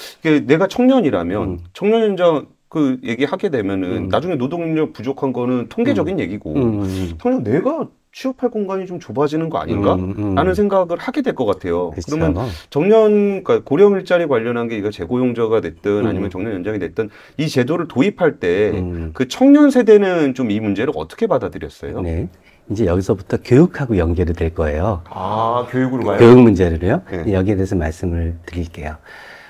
[0.47, 1.59] 내가 청년이라면 음.
[1.73, 4.07] 청년 연장 그 얘기하게 되면은 음.
[4.09, 9.59] 나중에 노동력 부족한 거는 통계적인 얘기고 음, 음, 당장 내가 취업할 공간이 좀 좁아지는 거
[9.59, 9.93] 아닌가?
[9.95, 10.35] 음, 음.
[10.35, 11.91] 라는 생각을 하게 될 것 같아요.
[11.91, 12.17] 그렇죠.
[12.17, 16.05] 그러면 정년, 그러니까 고령 일자리 관련한 게 이거 재고용자가 됐든 음.
[16.07, 19.11] 아니면 정년 연장이 됐든 이 제도를 도입할 때 음.
[19.13, 22.01] 그 청년 세대는 좀 이 문제를 어떻게 받아들였어요?
[22.01, 22.27] 네.
[22.69, 25.01] 이제 여기서부터 교육하고 연결이 될 거예요.
[25.09, 26.17] 아 교육으로 가요?
[26.19, 27.03] 교육 문제를요.
[27.09, 27.31] 네.
[27.33, 28.97] 여기에 대해서 말씀을 드릴게요.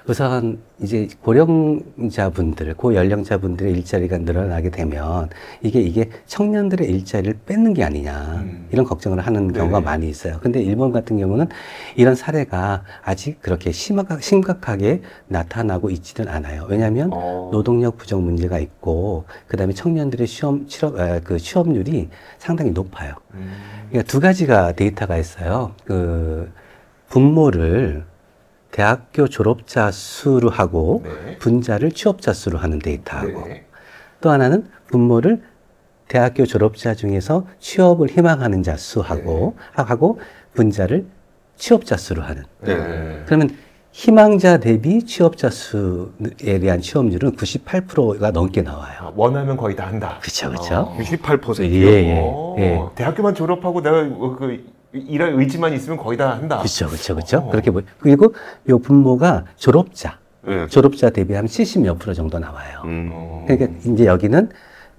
[0.07, 5.29] 우선 이제 고령자분들, 고연령자분들의 일자리가 늘어나게 되면
[5.61, 8.67] 이게 이게 청년들의 일자리를 뺏는 게 아니냐 음.
[8.71, 9.85] 이런 걱정을 하는 경우가 네네.
[9.85, 10.37] 많이 있어요.
[10.41, 11.47] 근데 일본 같은 경우는
[11.95, 16.67] 이런 사례가 아직 그렇게 심각, 심각하게 나타나고 있지는 않아요.
[16.69, 17.49] 왜냐하면 어.
[17.51, 23.15] 노동력 부족 문제가 있고 그다음에 청년들의 시험 취업 아, 그 취업률이 상당히 높아요.
[23.33, 23.51] 음.
[23.89, 25.71] 그러니까 두 가지가 데이터가 있어요.
[25.83, 26.51] 그
[27.09, 28.03] 분모를
[28.75, 31.37] 대학교 졸업자 수로 하고 네.
[31.37, 33.63] 분자를 취업자 수로 하는 데이터하고 네.
[34.19, 35.41] 또 하나는 분모를
[36.09, 40.19] 대학교 졸업자 중에서 취업을 희망하는 자 수하고 하고
[40.55, 41.05] 분자를
[41.55, 42.43] 취업자 수로 하는.
[42.59, 43.23] 네.
[43.25, 43.55] 그러면
[43.93, 48.97] 희망자 대비 취업자 수에 대한 취업률은 98%가 넘게 나와요.
[48.99, 50.19] 아, 원하면 거의 다 한다.
[50.21, 50.75] 그렇죠, 그렇죠.
[50.75, 50.97] 어.
[50.97, 51.63] 98%.
[51.63, 52.81] 예, 예, 어, 예.
[52.95, 56.57] 대학교만 졸업하고 내가 어, 그 일할 의지만 있으면 거의 다 한다.
[56.57, 57.37] 그렇죠, 그렇죠, 그렇죠.
[57.39, 57.49] 어.
[57.51, 58.33] 그렇게 보 그리고
[58.69, 60.67] 요 분모가 졸업자, 예.
[60.67, 62.81] 졸업자 대비하면 70몇 프로 정도 나와요.
[62.85, 63.09] 음.
[63.11, 63.45] 어.
[63.47, 64.49] 그러니까 이제 여기는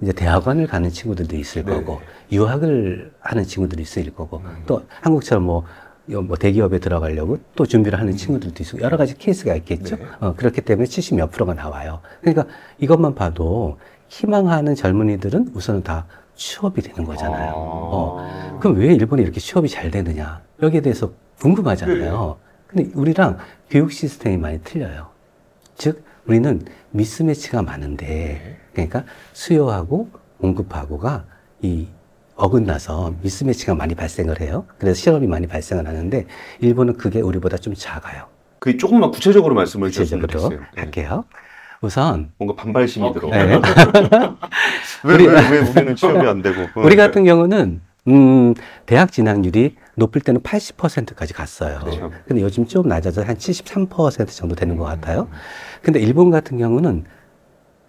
[0.02, 1.72] 이제 대학원을 가는 친구들도 있을 네.
[1.72, 4.62] 거고 유학을 하는 친구들이 있을 거고 음.
[4.66, 5.64] 또 한국처럼 뭐,
[6.10, 9.96] 요- 뭐 대기업에 들어가려고 또 준비를 하는 친구들도 있고 여러 가지 케이스가 있겠죠.
[9.96, 10.04] 네.
[10.20, 12.00] 어, 그렇기 때문에 70 몇 프로가 나와요.
[12.20, 12.44] 그러니까
[12.78, 13.78] 이것만 봐도
[14.08, 17.52] 희망하는 젊은이들은 우선은 다 취업이 되는 거잖아요.
[17.56, 18.58] 어.
[18.60, 20.42] 그럼 왜 일본이 이렇게 취업이 잘 되느냐?
[20.62, 22.36] 여기에 대해서 궁금하잖아요.
[22.66, 23.38] 근데 우리랑
[23.70, 25.08] 교육 시스템이 많이 틀려요.
[25.76, 31.24] 즉, 우리는 미스매치가 많은데, 그러니까 수요하고 공급하고가
[31.62, 31.88] 이
[32.34, 34.66] 어긋나서 미스매치가 많이 발생을 해요.
[34.78, 36.26] 그래서 실업이 많이 발생을 하는데,
[36.60, 38.26] 일본은 그게 우리보다 좀 작아요.
[38.58, 40.60] 그 조금만 구체적으로 말씀을 주셨으면 좋겠어요.
[40.76, 40.80] 예.
[40.80, 41.24] 할게요.
[41.80, 43.28] 우선, 뭔가 반발심이 들어.
[43.30, 43.60] 네.
[45.04, 46.66] 왜, 우리- 왜, 왜 우리는 취업이 안 되고?
[46.76, 48.54] 우리 같은 경우는 음,
[48.86, 51.80] 대학 진학률이 높을 때는 80%까지 갔어요.
[51.80, 52.12] 그렇죠.
[52.26, 55.28] 근데 요즘 좀 낮아서 한73% 정도 되는 것 같아요.
[55.82, 57.04] 근데 일본 같은 경우는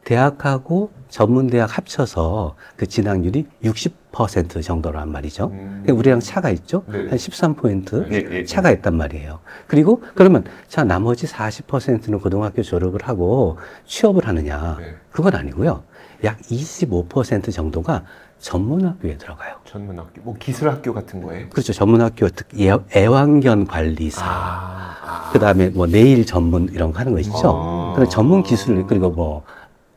[0.07, 5.47] 대학하고 전문대학 합쳐서 그 진학률이 60% 정도란 말이죠.
[5.51, 5.81] 음.
[5.83, 6.85] 그러니까 우리랑 차가 있죠?
[6.87, 7.09] 네.
[7.09, 8.45] 한 13포인트 예, 예, 예.
[8.45, 9.39] 차가 있단 말이에요.
[9.67, 14.77] 그리고 그러면 자, 나머지 40%는 고등학교 졸업을 하고 취업을 하느냐?
[14.79, 14.95] 네.
[15.11, 15.83] 그건 아니고요.
[16.23, 18.05] 약 25% 정도가
[18.39, 19.55] 전문학교에 들어가요.
[19.65, 21.49] 전문학교, 뭐 기술학교 같은 거에.
[21.49, 21.73] 그렇죠.
[21.73, 24.23] 전문학교 특 예- 애완견 관리사.
[24.25, 27.51] 아, 그 다음에 뭐 네일 전문 이런 거 하는 거 있죠.
[27.53, 27.93] 아.
[27.93, 29.43] 그런 전문 기술 그리고 뭐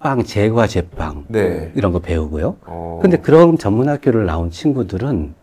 [0.01, 1.71] 빵 제과 제빵 네.
[1.75, 2.57] 이런 거 배우고요.
[2.65, 2.99] 어.
[3.03, 5.35] 근데 그런 전문학교를 나온 친구들은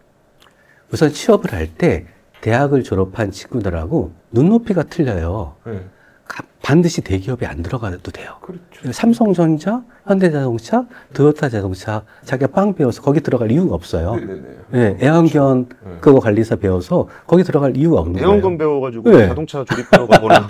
[0.91, 2.05] 우선 취업을 할 때
[2.41, 5.55] 대학을 졸업한 친구들하고 눈높이가 틀려요.
[5.65, 5.81] 네.
[6.27, 8.33] 가- 반드시 대기업에 안 들어가도 돼요.
[8.41, 8.91] 그렇죠.
[8.91, 14.15] 삼성전자, 현대자동차, 도요타 자동차 자기가 빵 배워서 거기 들어갈 이유가 없어요.
[14.15, 14.41] 네네네.
[14.73, 15.97] 예, 애완견 네.
[16.01, 18.27] 그거 관리사 배워서 거기 들어갈 이유가 없는 거예요.
[18.27, 19.27] 애원금 배워가지고 네.
[19.27, 20.47] 자동차 조립하러 가거나.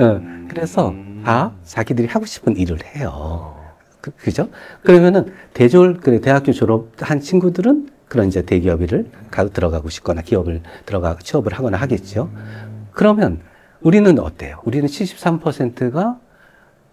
[0.00, 1.13] 예, 그래서 음.
[1.24, 3.10] 다 자기들이 하고 싶은 일을 해요.
[3.12, 3.74] 어.
[4.00, 4.48] 그, 그죠?
[4.82, 11.54] 그러면은 대졸, 그 대학교 졸업한 친구들은 그런 이제 대기업을 가, 들어가고 싶거나 기업을 들어가 취업을
[11.54, 12.30] 하거나 하겠죠.
[12.92, 13.40] 그러면
[13.80, 14.60] 우리는 어때요?
[14.64, 16.18] 우리는 73%가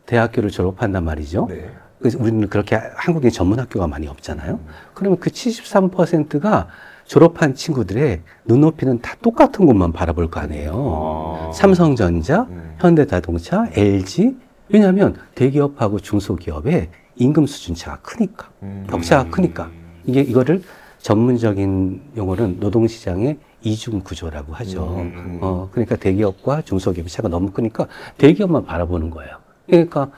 [0.06, 1.48] 대학교를 졸업한단 말이죠.
[1.50, 1.70] 네.
[2.00, 4.60] 그래서 우리는 그렇게 한국에 전문 학교가 많이 없잖아요.
[4.94, 6.68] 그러면 그 73%가
[7.12, 11.50] 졸업한 친구들의 눈높이는 다 똑같은 곳만 바라볼 거 아니에요.
[11.50, 11.52] 아.
[11.52, 12.74] 삼성전자, 음.
[12.80, 14.38] 현대자동차, LG.
[14.70, 18.50] 왜냐하면 대기업하고 중소기업의 임금 수준 차가 크니까.
[18.64, 18.88] 음.
[18.90, 19.70] 격차가 크니까.
[20.06, 20.64] 이게 이거를
[21.00, 24.96] 전문적인 용어는 노동시장의 이중 구조라고 하죠.
[25.02, 25.40] 음.
[25.42, 27.88] 어, 그러니까 대기업과 중소기업의 차가 너무 크니까
[28.20, 29.36] 대기업만 바라보는 거예요.
[29.68, 30.12] 그러니까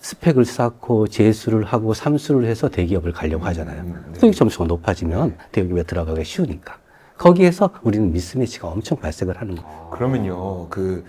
[0.00, 3.82] 스펙을 쌓고 재수를 하고 삼수를 해서 대기업을 가려고 하잖아요.
[3.82, 4.18] 음, 네.
[4.20, 6.76] 수익 점수가 높아지면 대기업에 들어가기 쉬우니까.
[7.16, 9.90] 거기에서 우리는 미스매치가 엄청 발생을 하는 거예요.
[9.90, 11.04] 그러면요, 그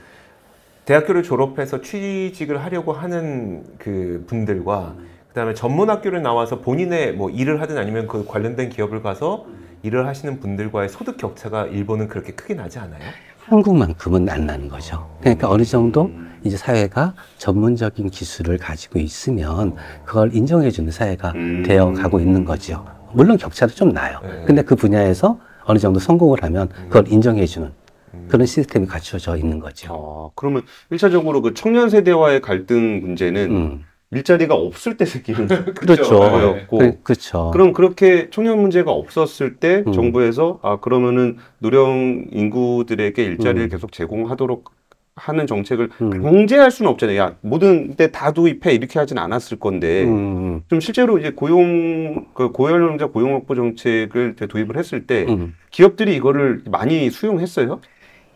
[0.86, 4.96] 대학교를 졸업해서 취직을 하려고 하는 그 분들과
[5.28, 9.46] 그다음에 전문 학교를 나와서 본인의 뭐 일을 하든 아니면 그 관련된 기업을 가서
[9.84, 13.04] 일을 하시는 분들과의 소득 격차가 일본은 그렇게 크게 나지 않아요?
[13.46, 15.08] 한국만큼은 안 나는 거죠.
[15.22, 16.10] 그러니까 어느 정도
[16.44, 19.76] 이제 사회가 전문적인 기술을 가지고 있으면
[20.06, 21.64] 그걸 인정해주는 사회가 음.
[21.64, 22.86] 되어 가고 있는 거죠.
[23.14, 24.20] 물론 격차도 좀 나요.
[24.24, 24.44] 네.
[24.46, 27.72] 근데 그 분야에서 어느 정도 성공을 하면 그걸 인정해주는
[28.14, 28.26] 음.
[28.30, 29.94] 그런 시스템이 갖춰져 있는 거죠.
[29.94, 36.20] 아, 그러면 일차적으로 그 청년 세대와의 갈등 문제는 음, 일자리가 없을 때 생기는 그렇죠.
[36.20, 37.52] 거였고 그, 그렇죠.
[37.52, 39.92] 그럼 그렇게 청년 문제가 없었을 때 음.
[39.92, 43.70] 정부에서 아 그러면은 노령 인구들에게 일자리를 음.
[43.70, 44.79] 계속 제공하도록
[45.20, 46.24] 하는 정책을 음.
[46.24, 47.18] 강제할 수는 없잖아요.
[47.20, 52.52] 야 모든 데 다 도입해 이렇게 하진 않았을 건데 음, 좀 실제로 이제 고용 그
[52.52, 55.54] 고연령자 고용 확보 정책을 도입을 했을 때 음.
[55.70, 57.82] 기업들이 이거를 많이 수용했어요.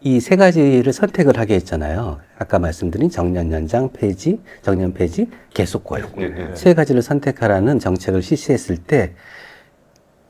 [0.06, 2.20] 이 세 가지를 선택을 하게 했잖아요.
[2.38, 6.10] 아까 말씀드린 정년 연장 폐지, 정년 폐지, 계속 고용.
[6.20, 6.56] 예, 예.
[6.56, 9.14] 세 가지를 선택하라는 정책을 실시했을 때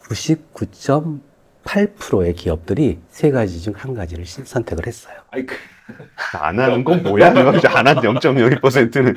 [0.03, 5.15] 99.8%의 기업들이 세 가지 중 한 가지를 시- 선택을 했어요.
[5.31, 5.55] 아이 그,
[6.39, 7.27] 안 하는 건 뭐야?
[7.27, 9.15] 안한 0.01%는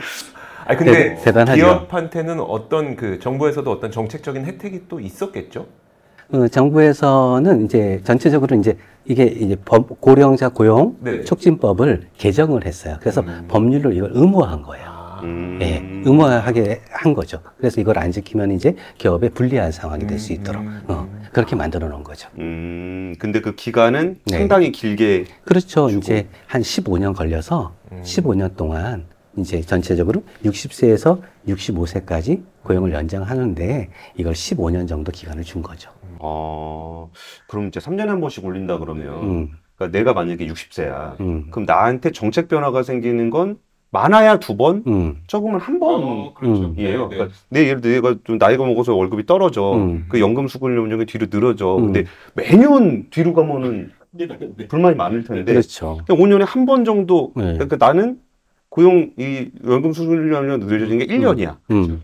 [0.64, 1.54] 아니 근데 대- 대단하죠.
[1.56, 5.66] 기업한테는 어떤 그 정부에서도 어떤 정책적인 혜택이 또 있었겠죠?
[6.32, 11.22] 어, 정부에서는 이제 전체적으로 이제 이게 이제 법- 고령자 고용 네.
[11.22, 12.96] 촉진법을 개정을 했어요.
[12.98, 13.44] 그래서 음.
[13.46, 14.95] 법률로 이걸 의무화한 거예요.
[15.16, 15.58] 아, 음.
[15.62, 17.40] 예, 의무화하게 한 거죠.
[17.56, 21.22] 그래서 이걸 안 지키면 이제 기업에 불리한 상황이 될수 음, 있도록 음, 어, 음.
[21.32, 22.28] 그렇게 만들어 놓은 거죠.
[22.38, 24.38] 음, 근데 그 기간은 네.
[24.38, 25.88] 상당히 길게 그렇죠.
[25.88, 25.98] 주고.
[25.98, 28.02] 이제 한 15년 걸려서 음.
[28.02, 29.06] 15년 동안
[29.38, 35.90] 이제 전체적으로 60세에서 65세까지 고용을 연장하는데 이걸 15년 정도 기간을 준 거죠.
[36.18, 37.10] 어,
[37.48, 41.20] 그럼 이제 3년에 한 번씩 올린다 그러면 음, 그러니까 내가 만약에 60세야.
[41.20, 43.58] 음, 그럼 나한테 정책 변화가 생기는 건
[43.90, 46.34] 많아야 두 번, 음, 적으면 한 번이에요.
[46.34, 46.74] 그렇죠.
[46.74, 49.74] 그러니까 내 예를 들어 내가 좀 나이가 먹어서 월급이 떨어져.
[49.74, 50.06] 음.
[50.08, 51.76] 그 연금 수급료문이 뒤로 늘어져.
[51.76, 51.92] 음.
[51.92, 53.92] 근데 매년 뒤로 가면은
[54.68, 55.98] 불만이 많을 텐데 그렇죠.
[56.08, 57.52] 5년에 한 번 정도 네.
[57.54, 58.18] 그러니까 나는
[58.68, 61.56] 고용 이 연금 수급료가 늦어진 게 1년이야.
[61.70, 62.02] 음,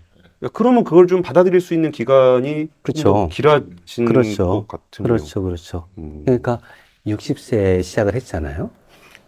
[0.53, 3.29] 그러면 그걸 좀 받아들일 수 있는 기간이 그렇죠.
[3.31, 4.67] 길어진 그렇죠.
[4.67, 5.03] 것 같은데요.
[5.17, 5.87] 그렇죠, 그렇죠.
[5.99, 6.23] 음.
[6.25, 6.59] 그러니까
[7.07, 8.71] 60세 시작을 했잖아요.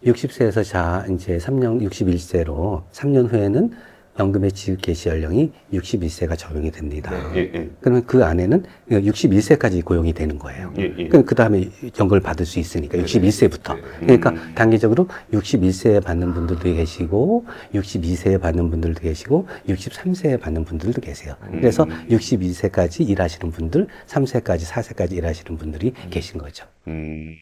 [0.04, 3.70] 60세에서 자 이제 3년 61세로 3년 후에는
[4.18, 7.10] 연금의 지급 개시 연령이 61세가 적용이 됩니다.
[7.32, 7.40] 네.
[7.40, 7.70] 예, 예.
[7.80, 10.72] 그러면 그 안에는 61세까지 고용이 되는 거예요.
[10.78, 11.08] 예, 예.
[11.08, 13.76] 그 다음에 연금을 받을 수 있으니까 61세부터.
[14.00, 14.52] 그러니까 음.
[14.54, 21.34] 단기적으로 61세에 받는 분들도 계시고 62세에 받는 분들도 계시고 63세에 받는 분들도 계세요.
[21.50, 22.06] 그래서 음.
[22.10, 26.66] 62세까지 일하시는 분들, 3세까지, 4세까지 일하시는 분들이 계신 거죠.
[26.86, 27.34] 음.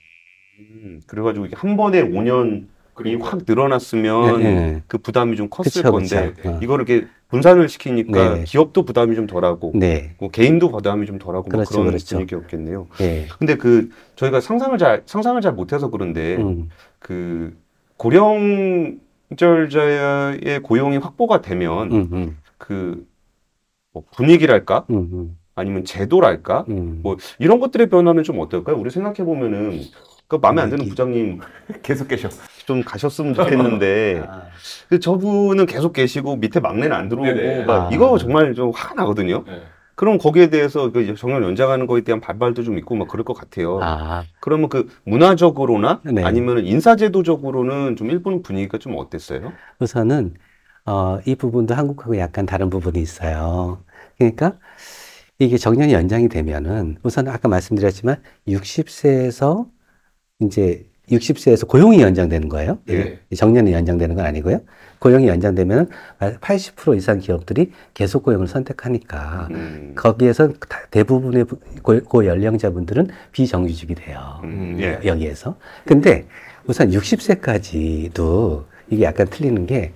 [0.82, 2.66] 음, 그래가지고 이게 한 번에 5년
[3.06, 4.82] 이 확 늘어났으면 네, 네.
[4.86, 6.50] 그 부담이 좀 컸을 그쵸, 건데 그쵸.
[6.50, 6.58] 어.
[6.62, 8.44] 이거를 이렇게 분산을 시키니까 네.
[8.44, 10.14] 기업도 부담이 좀 덜하고 네.
[10.18, 12.16] 뭐 개인도 부담이 좀 덜하고 뭐 그렇죠, 그런 그렇죠.
[12.16, 12.88] 분위기였겠네요.
[13.00, 13.26] 예.
[13.38, 16.68] 근데 그 저희가 상상을 잘 상상을 잘 못해서 그런데 음,
[16.98, 17.56] 그
[17.96, 19.00] 고령절자의
[20.62, 23.06] 고용이 확보가 되면 음, 음, 그
[23.94, 27.00] 뭐 분위기랄까 음, 음, 아니면 제도랄까 음.
[27.02, 28.76] 뭐 이런 것들의 변화는 좀 어떨까요?
[28.78, 29.80] 우리 생각해 보면은
[30.32, 31.40] 그 마음에 안 드는 이- 부장님
[31.82, 32.28] 계속 계셔.
[32.64, 34.42] 좀 가셨으면 좋겠는데 아,
[34.88, 37.64] 근데 저분은 계속 계시고 밑에 막내는 안 들어오고.
[37.66, 37.90] 막 아.
[37.92, 39.44] 이거 정말 좀 화가 나거든요.
[39.46, 39.62] 네.
[39.94, 43.78] 그럼 거기에 대해서 그 정년 연장하는 거에 대한 반발도 좀 있고 막 그럴 것 같아요.
[43.82, 46.24] 아, 그러면 그 문화적으로나 네.
[46.24, 49.52] 아니면 인사제도적으로는 좀 일본 분위기가 좀 어땠어요?
[49.80, 50.34] 우선은
[50.86, 53.82] 어, 이 부분도 한국하고 약간 다른 부분이 있어요.
[54.16, 54.54] 그러니까
[55.38, 58.16] 이게 정년이 연장이 되면은 우선 아까 말씀드렸지만
[58.48, 59.66] 60세에서
[60.46, 62.78] 이제 60세에서 고용이 연장되는 거예요.
[62.88, 63.18] 예.
[63.34, 64.60] 정년이 연장되는 건 아니고요.
[64.98, 65.88] 고용이 연장되면
[66.40, 69.92] 80% 이상 기업들이 계속 고용을 선택하니까 음.
[69.96, 74.40] 거기에서 다- 대부분의 부- 고, 고 연령자분들은 비정규직이 돼요.
[74.44, 75.00] 음, 예.
[75.04, 75.56] 여기에서.
[75.84, 76.24] 근데
[76.66, 79.92] 우선 60세까지도 이게 약간 틀리는 게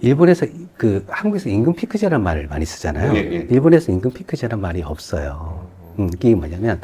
[0.00, 3.12] 일본에서 이- 그 한국에서 임금 피크제란 말을 많이 쓰잖아요.
[3.14, 3.46] 예, 예.
[3.50, 5.68] 일본에서 임금 피크제란 말이 없어요.
[5.98, 6.80] 음, 이게 뭐냐면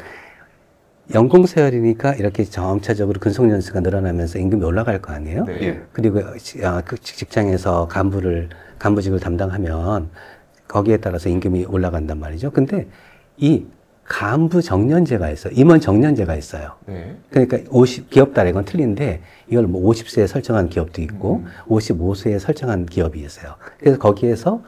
[1.14, 5.44] 연공 세열이니까 이렇게 점차적으로 근속 연수가 늘어나면서 임금이 올라갈 거 아니에요?
[5.44, 5.58] 네.
[5.62, 5.80] 예.
[5.92, 10.10] 그리고 시- 아, 그 직- 직장에서 간부를 간부직을 담당하면
[10.66, 12.50] 거기에 따라서 임금이 올라간단 말이죠.
[12.50, 12.88] 근데
[13.36, 13.66] 이
[14.04, 15.52] 간부 정년제가 있어요.
[15.56, 16.72] 임원 정년제가 있어요.
[16.86, 17.16] 네.
[17.30, 21.46] 그러니까 50 기업 따라 이건 틀린데 이걸 뭐 50세에 설정한 기업도 있고 음.
[21.68, 23.54] 55세에 설정한 기업이 있어요.
[23.78, 24.62] 그래서 거기에서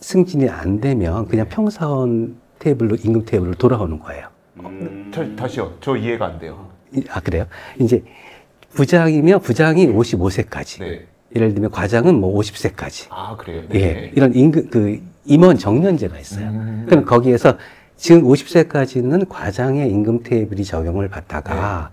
[0.00, 4.28] 승진이 안 되면 그냥 평사원 테이블로 임금 테이블로 돌아오는 거예요.
[4.66, 5.10] 음.
[5.14, 5.72] 저, 다시요.
[5.80, 6.68] 저 이해가 안 돼요.
[6.94, 7.46] 이- 아 그래요?
[7.78, 8.02] 이제
[8.74, 10.80] 부장이면 부장이 55세까지.
[10.80, 11.06] 네.
[11.34, 13.06] 예를 들면 과장은 뭐 50세까지.
[13.10, 13.62] 아, 그래요?
[13.74, 16.46] 예, 이런 임금 그 임원 정년제가 있어요.
[16.48, 16.86] 음.
[16.88, 17.56] 그럼 거기에서
[17.96, 21.90] 지금 50세까지는 과장의 임금 테이블이 적용을 받다가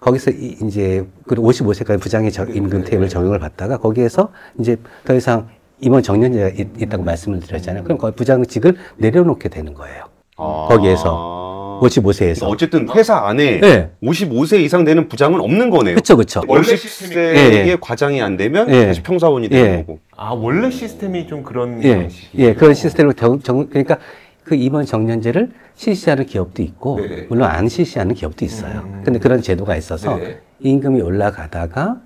[0.00, 3.08] 거기서 이- 이제 그리고 55세까지 부장의 저- 임금 네, 테이블 네.
[3.08, 5.48] 적용을 받다가 거기에서 이제 더 이상
[5.80, 7.84] 임원 정년제가 있, 있다고 말씀을 드렸잖아요.
[7.84, 10.04] 그럼 거기 부장직을 내려놓게 되는 거예요.
[10.36, 10.66] 아.
[10.70, 11.45] 거기에서.
[11.80, 12.40] 55세에서.
[12.40, 13.90] 그러니까 어쨌든 회사 안에 네.
[14.02, 15.94] 55세 이상 되는 부장은 없는 거네요.
[15.96, 16.42] 그쵸, 그쵸.
[16.46, 17.76] 원래 50세의 예, 예.
[17.80, 18.86] 과장이 안 되면 예.
[18.86, 19.76] 다시 평사원이 되는 예.
[19.78, 19.98] 거고.
[20.16, 22.08] 아, 원래 시스템이 좀 그런 예?
[22.36, 23.98] 예, 그런 시스템을 정, 정- 그러니까
[24.44, 27.26] 그 임원 정년제를 실시하는 기업도 있고, 네네.
[27.28, 28.82] 물론 안 실시하는 기업도 있어요.
[28.84, 29.02] 음.
[29.04, 30.38] 근데 그런 제도가 있어서 네네.
[30.60, 31.96] 임금이 올라가다가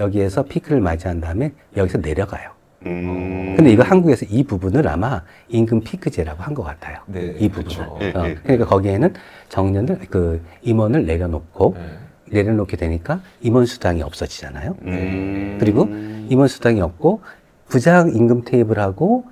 [0.00, 2.50] 여기에서 피크를 맞이한 다음에 여기서 내려가요.
[2.86, 3.54] 음.
[3.56, 6.98] 근데 이거 한국에서 이 부분을 아마 임금 피크제라고 한 것 같아요.
[7.06, 7.76] 네, 이 부분을.
[7.76, 7.98] 그렇죠.
[8.00, 8.34] 예, 어, 예.
[8.34, 9.14] 그러니까 거기에는
[9.48, 12.40] 정년을, 그 임원을 내려놓고, 네.
[12.42, 14.76] 내려놓게 되니까 임원 수당이 없어지잖아요.
[14.82, 15.56] 음.
[15.60, 15.88] 그리고
[16.28, 17.22] 임원 수당이 없고
[17.68, 19.24] 부장 임금 테이블하고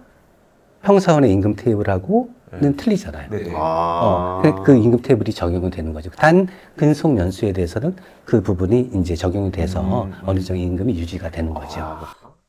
[0.82, 3.28] 평사원의 임금 테이블하고 는 틀리잖아요.
[3.30, 3.52] 네.
[3.54, 4.42] 어, 아.
[4.42, 6.08] 그, 그 임금 테이블이 적용이 되는 거죠.
[6.10, 10.14] 단 근속 연수에 대해서는 그 부분이 이제 적용이 돼서 음, 음.
[10.24, 11.80] 어느 정도 임금이 유지가 되는 거죠.
[11.80, 12.06] 아.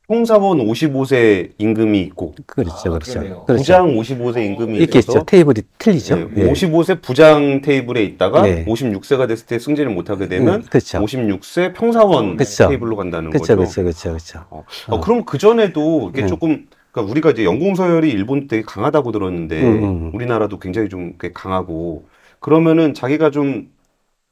[0.10, 3.14] 평사원 55세 임금이 있고 그렇죠, 아, 그렇죠.
[3.14, 3.46] 그러네요.
[3.46, 3.62] 그렇죠.
[3.62, 5.26] 부장 55세 임금이 이렇게 있어서 있죠.
[5.26, 6.30] 테이블이 틀리죠.
[6.36, 6.52] 예, 예.
[6.52, 8.66] 55세 부장 테이블에 있다가 네.
[8.66, 11.00] 56세가 됐을 때 승진을 못하게 되면 음, 그렇죠.
[11.00, 12.68] 56세 평사원 그쵸.
[12.68, 13.56] 테이블로 간다는 그렇죠, 거죠.
[13.56, 14.46] 그렇죠, 그렇죠, 그렇죠.
[14.50, 16.28] 어, 어, 그럼 그 전에도 이게 음.
[16.28, 20.12] 조금 그러니까 우리가 이제 연공 서열이 일본 되게 강하다고 들었는데 음, 음.
[20.14, 22.06] 우리나라도 굉장히 좀꽤 강하고
[22.40, 23.70] 그러면은 자기가 좀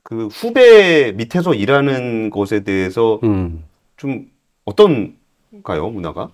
[0.08, 3.66] 그 후배 밑에서 일하는 것에 대해서 음.
[3.98, 4.32] 좀
[4.64, 5.18] 어떤
[5.64, 6.30] 가요 문화가?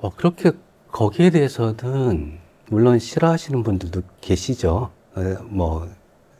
[0.00, 0.52] 어, 그렇게
[0.90, 2.38] 거기에 대해서는
[2.70, 4.90] 물론 싫어하시는 분들도 계시죠.
[5.14, 5.88] 어, 뭐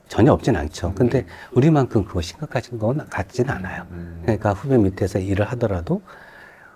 [0.07, 0.93] 전혀 없진 않죠.
[0.95, 3.85] 근데 우리만큼 그거 심각하신 건 같진 않아요.
[3.91, 4.19] 음.
[4.23, 6.01] 그러니까 후배 밑에서 일을 하더라도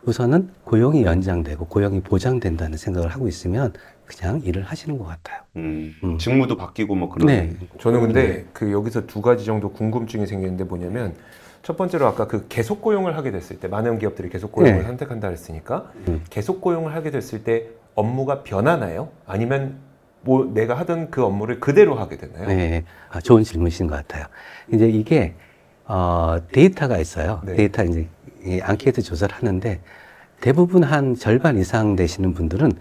[0.05, 3.73] 우선은 고용이 연장되고 고용이 보장된다는 생각을 하고 있으면
[4.05, 5.32] 그냥 일을 하시는 것 같아요.
[5.55, 6.17] 음, 음.
[6.17, 7.27] 직무도 바뀌고 뭐 그런.
[7.27, 7.53] 네.
[7.79, 11.13] 저는 근데 그 여기서 두 가지 정도 궁금증이 생기는데 뭐냐면
[11.61, 14.83] 첫 번째로 아까 그 계속 고용을 하게 됐을 때 많은 기업들이 계속 고용을 네.
[14.83, 16.23] 선택한다 그랬으니까 음.
[16.29, 19.09] 계속 고용을 하게 됐을 때 업무가 변하나요?
[19.25, 19.77] 아니면
[20.21, 22.47] 뭐 내가 하던 그 업무를 그대로 하게 되나요?
[22.47, 24.25] 네, 아, 좋은 질문이신 것 같아요.
[24.71, 25.35] 이제 이게
[25.85, 27.41] 어, 데이터가 있어요.
[27.45, 27.55] 네.
[27.55, 28.07] 데이터 이제
[28.43, 29.81] 이 앙케이트 조사를 하는데
[30.41, 32.71] 대부분 한 절반 이상 되시는 분들은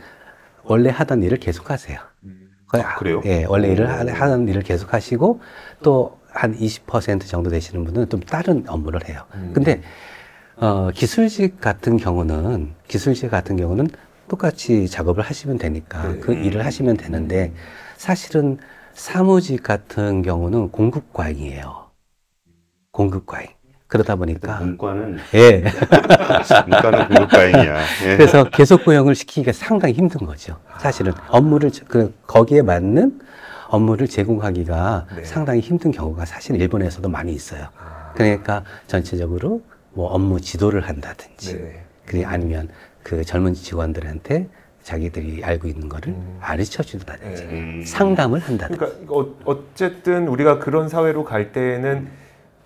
[0.65, 1.99] 원래 하던 일을 계속하세요.
[2.21, 2.42] 거의
[2.73, 3.21] 아, 그래요?
[3.25, 5.41] 예, 원래 일을 하- 하던 일을 계속 하시고
[5.83, 9.25] 또 한 20% 정도 되시는 분은 좀 다른 업무를 해요.
[9.35, 9.53] 음.
[9.55, 9.83] 근데
[10.57, 13.89] 어, 기술직 같은 경우는 기술직 같은 경우는
[14.29, 16.21] 똑같이 작업을 하시면 되니까 네.
[16.21, 17.53] 그 일을 하시면 되는데
[17.97, 18.59] 사실은
[18.95, 21.91] 사무직 같은 경우는 공급 과잉이에요.
[22.93, 23.49] 공급 과잉.
[23.93, 25.65] 그러다 보니까 문과는 예.
[26.67, 27.81] 문과는 공급과잉이야.
[28.07, 28.17] 예.
[28.17, 30.57] 그래서 계속 고용을 시키기가 상당히 힘든 거죠.
[30.79, 33.21] 사실은 업무를 저- 그 거기에 맞는
[33.69, 35.25] 업무를 제공하기가 네.
[35.25, 37.67] 상당히 힘든 경우가 사실 일본에서도 많이 있어요.
[37.79, 39.61] 아, 그러니까 전체적으로
[39.93, 41.85] 뭐 업무 지도를 한다든지, 네.
[42.07, 42.71] 그리 아니면
[43.03, 44.49] 그 젊은 직원들한테
[44.83, 46.39] 자기들이 알고 있는 거를 음.
[46.41, 47.51] 가르쳐 준다든지, 네.
[47.53, 47.85] 음.
[47.87, 48.79] 상담을 한다든지.
[48.79, 52.22] 그러니까 어, 어쨌든 우리가 그런 사회로 갈 때는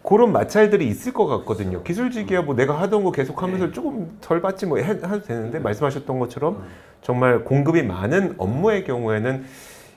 [0.07, 1.83] 그런 마찰들이 있을 것 같거든요.
[1.83, 6.19] 기술직이야 뭐 내가 하던 거 계속 하면서 조금 덜 받지 뭐 해- 해도 되는데 말씀하셨던
[6.21, 6.63] 것처럼
[7.03, 9.45] 정말 공급이 많은 업무의 경우에는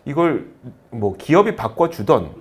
[0.05, 0.47] 이걸
[0.89, 2.31] 뭐 기업이 바꿔주던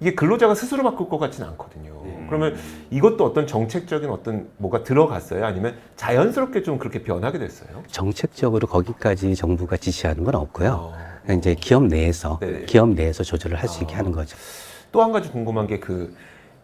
[0.00, 1.98] 이게 근로자가 스스로 바꿀 것 같지는 않거든요.
[2.28, 2.56] 그러면
[2.90, 5.44] 이것도 어떤 정책적인 어떤 뭐가 들어갔어요?
[5.44, 7.82] 아니면 자연스럽게 좀 그렇게 변하게 됐어요?
[7.88, 10.92] 정책적으로 거기까지 정부가 지시하는 건 없고요.
[10.94, 11.32] 어.
[11.32, 12.64] 이제 기업 내에서 네네.
[12.66, 13.98] 기업 내에서 조절을 할 수 있게 아.
[13.98, 14.36] 하는 거죠.
[14.92, 16.14] 또 한 가지 궁금한 게 그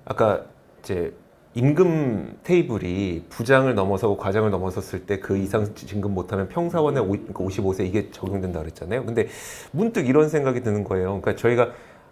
[0.06, 0.44] 아까
[0.84, 1.12] 이제
[1.54, 7.86] 임금 테이블이 부장을 넘어서고 과장을 넘어섰을 때 그 이상 진급 못하면 평사원의 오- 그러니까 55세
[7.86, 9.04] 이게 적용된다 그랬잖아요.
[9.04, 9.28] 근데
[9.70, 11.20] 문득 이런 생각이 드는 거예요.
[11.20, 11.70] 그러니까 저희가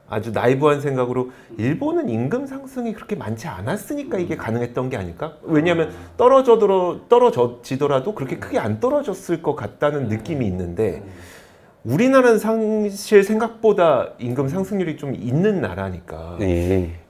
[0.09, 5.37] 아주 나이브한 생각으로 일본은 임금 상승이 그렇게 많지 않았으니까 이게 가능했던 게 아닐까?
[5.43, 11.03] 왜냐하면 떨어져도 떨어지더라도 그렇게 크게 안 떨어졌을 것 같다는 느낌이 있는데
[11.85, 17.01] 우리나라는 사실 생각보다 임금 상승률이 좀 있는 나라니까 네.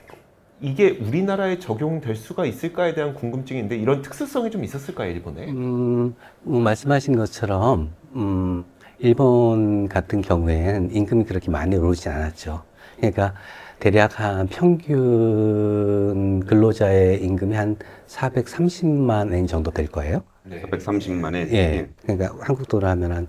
[0.62, 5.48] 이게 우리나라에 적용될 수가 있을까에 대한 궁금증인데 이런 특수성이 좀 있었을까요 일본에?
[5.50, 6.14] 음,
[6.46, 8.64] 음, 말씀하신 것처럼 음,
[9.00, 12.62] 일본 같은 경우에는 임금이 그렇게 많이 오르지 않았죠.
[12.96, 13.34] 그러니까
[13.80, 20.22] 대략 한 평균 근로자의 임금이 한 430만 엔 정도 될 거예요.
[20.44, 20.62] 네.
[20.62, 21.88] 430만에 예.
[22.02, 23.26] 그러니까 한국 돈으로 하면 한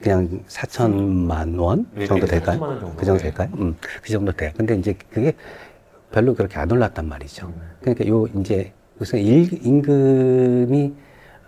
[0.00, 2.58] 그냥 4천만 원 예, 정도 예, 될까요?
[2.58, 2.96] 4천만 원 정도.
[2.96, 3.28] 그 정도 네.
[3.30, 3.48] 될까요?
[3.58, 4.50] 음, 그 정도 돼요.
[4.56, 5.32] 근데 이제 그게
[6.14, 7.52] 별로 그렇게 안 올랐단 말이죠.
[7.80, 10.92] 그러니까 요 이제 우선 일, 임금이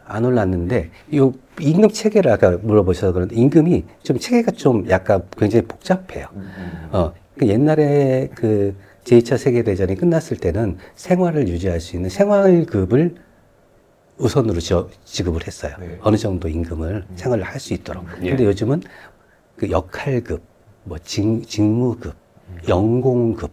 [0.05, 6.27] 안 올랐는데 요 임금 체계를 아까 물어보셔서 그런데 임금이 좀 체계가 좀 약간 굉장히 복잡해요.
[6.91, 13.15] 어, 그 옛날에 그 제2차 세계대전이 끝났을 때는 생활을 유지할 수 있는 생활급을
[14.19, 15.75] 우선으로 지- 지급을 했어요.
[15.79, 15.97] 네.
[16.03, 18.05] 어느 정도 임금을 생활을 할 수 있도록.
[18.23, 18.31] 예.
[18.31, 18.83] 근데 요즘은
[19.57, 20.43] 그 역할급,
[20.85, 22.15] 뭐 직, 직무급,
[22.69, 23.51] 연공급,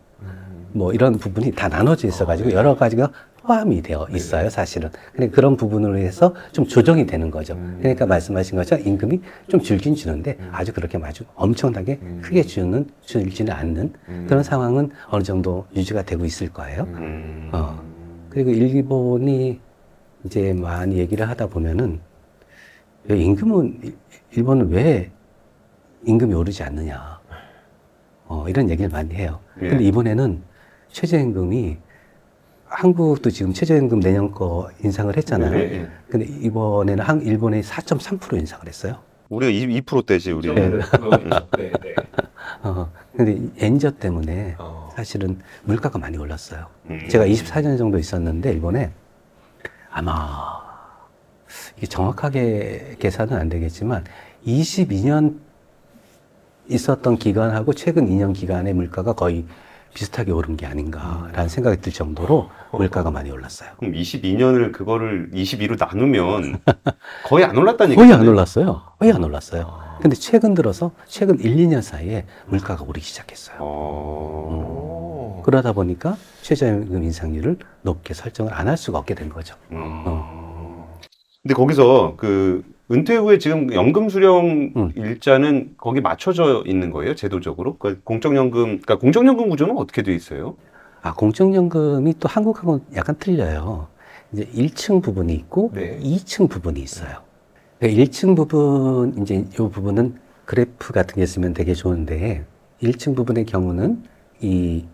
[0.73, 3.11] 뭐 이런 부분이 다 나눠져 있어가지고 여러 가지가
[3.43, 4.89] 포함이 되어 있어요, 사실은.
[5.11, 7.57] 근데 그런 부분으로 해서 좀 조정이 되는 거죠.
[7.79, 13.93] 그러니까 말씀하신 것처럼 임금이 좀 줄긴 주는데 아주 그렇게 아주 엄청나게 크게 주는, 줄지는 않는
[14.27, 16.83] 그런 상황은 어느 정도 유지가 되고 있을 거예요.
[16.83, 17.49] 음.
[17.51, 17.81] 어.
[18.29, 19.59] 그리고 일본이
[20.23, 21.99] 이제 많이 얘기를 하다 보면은
[23.03, 23.95] 왜 임금은 일-
[24.31, 25.11] 일본은 왜
[26.05, 27.19] 임금이 오르지 않느냐
[28.27, 29.39] 어, 이런 얘기를 많이 해요.
[29.61, 29.67] 예.
[29.67, 30.41] 근데 이번에는
[30.93, 31.77] 최저임금이
[32.65, 35.51] 한국도 지금 최저임금 내년 거 인상을 했잖아요.
[35.51, 35.87] 네, 네.
[36.09, 38.97] 근데 이번에는 한 일본이 4.3% 인상을 했어요.
[39.29, 40.53] 우리가 2%대지 우리.
[40.53, 40.69] 네.
[40.69, 40.79] 네,
[41.57, 41.95] 네.
[42.61, 44.89] 어, 근데 엔저 때문에 어.
[44.95, 46.67] 사실은 물가가 많이 올랐어요.
[46.89, 47.07] 음.
[47.09, 48.91] 제가 24년 정도 있었는데 일본에
[49.91, 50.61] 아마
[51.77, 54.03] 이게 정확하게 계산은 안 되겠지만
[54.45, 55.39] 22년
[56.67, 59.45] 있었던 기간하고 최근 2년 기간의 물가가 거의
[59.93, 63.69] 비슷하게 오른 게 아닌가라는 생각이 들 정도로 물가가 많이 올랐어요.
[63.79, 66.59] 그럼 22년을 그거를 22로 나누면
[67.25, 68.21] 거의 안 올랐다는 거의 얘기죠.
[68.21, 68.81] 안 올랐어요.
[68.99, 69.79] 거의 안 올랐어요.
[70.01, 73.57] 근데 최근 들어서 최근 1, 2년 사이에 물가가 오르기 시작했어요.
[73.59, 75.37] 어.
[75.39, 75.41] 오.
[75.43, 79.55] 그러다 보니까 최저임금 인상률을 높게 설정을 안 할 수가 없게 된 거죠.
[79.71, 79.77] 음.
[80.05, 80.99] 어.
[81.43, 82.63] 근데 거기서 그
[82.93, 84.91] 은퇴 후에 지금 연금 수령 음.
[84.95, 87.77] 일자는 거기 맞춰져 있는 거예요, 제도적으로?
[87.77, 90.55] 그러니까 공적연금, 그러니까 공적연금 구조는 어떻게 돼 있어요?
[91.01, 93.87] 아, 공적연금이 또 한국하고는 약간 틀려요.
[94.31, 95.99] 이제 1층 부분이 있고 네.
[95.99, 97.17] 2층 부분이 있어요.
[97.79, 100.15] 그러니까 1층 부분, 이제 이 부분은
[100.45, 102.45] 그래프 같은 게 있으면 되게 좋은데
[102.81, 104.03] 1층 부분의 경우는
[104.41, 104.85] 이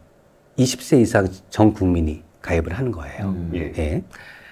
[0.57, 3.29] 20세 이상 전 국민이 가입을 하는 거예요.
[3.29, 3.51] 음.
[3.53, 3.73] 예.
[3.77, 4.03] 예.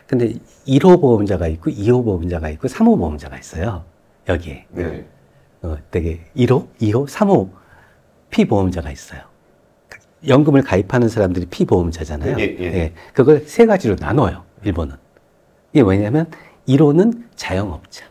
[0.08, 0.34] 근데
[0.66, 3.84] 1호 보험자가 있고 2호 보험자가 있고 3호 보험자가 있어요.
[4.28, 4.66] 여기에.
[4.72, 5.06] 네.
[5.62, 7.50] 어, 되게 1호, 2호, 3호
[8.30, 9.22] 피보험자가 있어요.
[10.28, 12.38] 연금을 가입하는 사람들이 피보험자잖아요.
[12.40, 12.94] 예, 예.
[13.14, 14.96] 그걸 세 가지로 나눠요, 일본은.
[15.74, 16.30] 이게 왜냐면
[16.68, 18.06] 1호는 자영업자,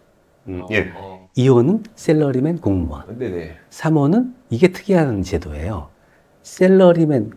[0.48, 0.92] 음, 예.
[0.94, 1.28] 어.
[1.36, 3.56] 2호는 샐러리맨 공무원, 네 네.
[3.70, 5.90] 3호는 이게 특이한 제도예요.
[6.42, 7.32] 샐러리맨,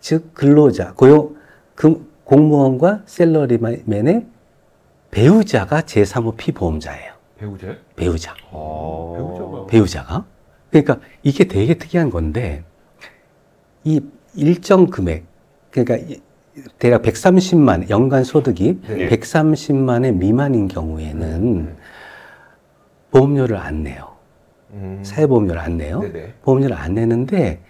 [0.00, 1.36] 즉 근로자, 고용,
[1.74, 4.24] 그 공무원과 샐러리맨의
[5.10, 7.12] 배우자가 제3호 피보험자예요.
[7.36, 7.76] 배우자?
[7.96, 8.34] 배우자.
[8.52, 9.16] 어.
[9.16, 9.66] 배우자가.
[9.66, 10.24] 배우자가.
[10.70, 12.62] 그러니까 이게 되게 특이한 건데,
[13.82, 14.00] 이
[14.36, 15.24] 일정 금액,
[15.72, 16.20] 그러니까 이-
[16.78, 19.08] 대략 130만, 연간 소득이 네.
[19.08, 21.76] 130만의 미만인 경우에는
[23.10, 24.14] 보험료를 안 내요.
[24.70, 25.00] 음.
[25.02, 25.98] 사회보험료를 안 내요.
[26.00, 26.34] 네네.
[26.42, 27.60] 보험료를 안 내는데,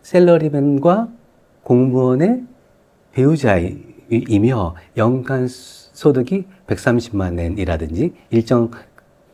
[0.00, 1.08] 샐러리맨과
[1.64, 2.44] 공무원의
[3.16, 8.70] 배우자이며 연간 소득이 130만 엔이라든지 일정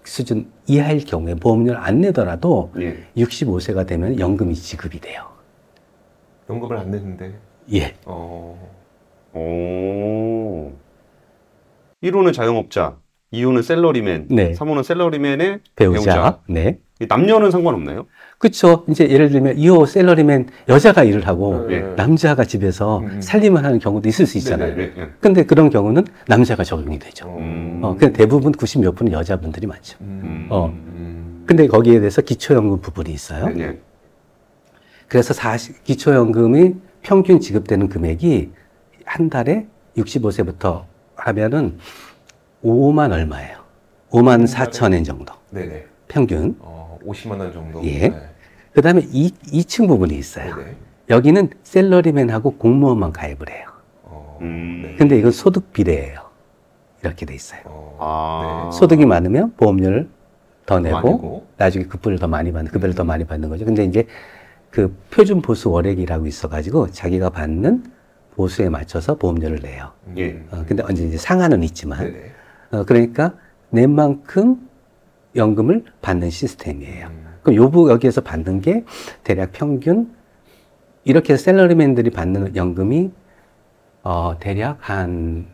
[0.05, 3.05] 수준 이하일 경우에 보험료를 안 내더라도 예.
[3.16, 5.28] 65세가 되면 연금이 지급이 돼요.
[6.49, 7.35] 연금을 안 냈는데.
[7.72, 7.95] 예.
[8.05, 8.70] 어.
[9.33, 10.72] 오.
[12.03, 12.99] 1호는 자영업자,
[13.33, 14.53] 2호는 샐러리맨, 네.
[14.53, 16.05] 3호는 샐러리맨의 배우자.
[16.05, 16.41] 배우자.
[16.49, 16.78] 네.
[17.09, 18.07] 남녀는 상관없나요?
[18.43, 18.84] 그렇죠.
[18.88, 21.80] 이제 예를 들면 2호 셀러리맨 여자가 일을 하고 네.
[21.95, 23.20] 남자가 집에서 음.
[23.20, 24.74] 살림을 하는 경우도 있을 수 있잖아요.
[24.74, 24.95] 네네.
[24.97, 25.09] 네.
[25.20, 27.36] 근데 그런 경우는 남자가 적용이 되죠.
[27.38, 27.78] 음.
[27.84, 29.97] 어, 근데 대부분 90몇 분은 여자분들이 많죠.
[30.01, 30.49] 음.
[30.51, 30.66] 어.
[30.66, 31.45] 음.
[31.47, 33.47] 근데 거기에 대해서 기초연금 부분이 있어요.
[33.47, 33.55] 네.
[33.55, 33.78] 네.
[35.07, 38.51] 그래서 40, 기초연금이 평균 지급되는 금액이
[39.05, 40.82] 한 달에 65세부터
[41.14, 41.78] 하면은
[42.64, 43.59] 5만 얼마예요.
[44.11, 45.32] 5만 4천 엔 정도.
[45.51, 45.84] 네네.
[46.09, 46.57] 평균.
[46.59, 47.84] 어, 50만 원 정도.
[47.84, 48.32] 예.
[48.72, 48.74] 네.
[48.74, 50.56] 그 다음에 2, 이층 부분이 있어요.
[50.56, 50.76] 네네.
[51.10, 53.66] 여기는 셀러리맨하고 공무원만 가입을 해요.
[54.04, 54.82] 어, 음.
[54.84, 54.94] 네.
[54.96, 56.20] 근데 이건 소득 비례예요.
[57.02, 57.60] 이렇게 돼 있어요.
[57.64, 58.70] 어, 아.
[58.70, 58.78] 네.
[58.78, 60.08] 소득이 많으면 보험료를
[60.64, 61.46] 더 내고 많이고.
[61.56, 63.64] 나중에 급부를 더 많이 받는 급여를 더 많이 받는 거죠.
[63.64, 64.06] 근데 이제
[64.70, 67.84] 그 표준 보수 월액이라고 있어가지고 자기가 받는
[68.36, 69.90] 보수에 맞춰서 보험료를 내요.
[70.06, 70.14] 음.
[70.16, 70.42] 예.
[70.50, 72.14] 어, 근데 언제 이제 상한은 있지만.
[72.70, 73.34] 어, 그러니까
[73.70, 74.68] 낸 만큼
[75.36, 77.08] 연금을 받는 시스템이에요.
[77.08, 77.21] 음.
[77.43, 78.84] 그럼 요부 여기에서 받는 게
[79.24, 80.14] 대략 평균
[81.05, 83.11] 이렇게 셀러리맨들이 받는 연금이
[84.03, 85.47] 어 대략 한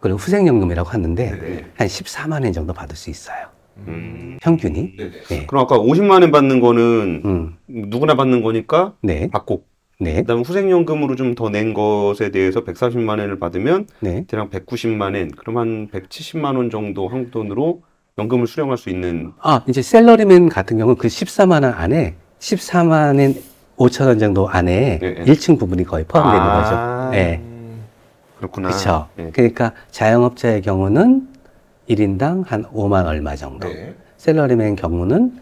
[0.00, 1.66] 그리고 후생연금이라고 하는데 네네.
[1.76, 3.46] 한 14만 원 정도 받을 수 있어요.
[3.88, 4.38] 음.
[4.42, 4.96] 평균이.
[4.96, 5.10] 네네.
[5.28, 5.46] 네.
[5.46, 7.56] 그럼 아까 50만 원 받는 거는 음.
[7.66, 9.28] 누구나 받는 거니까 네.
[9.30, 9.64] 받고
[9.98, 10.16] 네.
[10.22, 14.24] 그다음 후생연금으로 좀 더 낸 것에 대해서 140만 원을 받으면 네.
[14.28, 17.82] 대략 190만 원, 그럼 한 170만 원 정도 한국 돈으로
[18.18, 23.34] 연금을 수령할 수 있는 아, 이제 샐러리맨 같은 경우는 그 14만 원 안에 14만 원
[23.76, 25.24] 5천 원 정도 안에 네, 네.
[25.24, 26.62] 1층 부분이 거의 포함되는 아.
[26.62, 27.10] 거죠.
[27.10, 27.40] 네.
[27.42, 27.82] 음.
[28.38, 28.68] 그렇구나.
[28.68, 29.08] 그렇죠.
[29.18, 29.30] 예.
[29.32, 31.28] 그러니까 자영업자의 경우는
[31.90, 33.68] 1인당 한 5만 얼마 정도.
[33.68, 33.94] 네.
[34.16, 35.38] 샐러리맨 경우는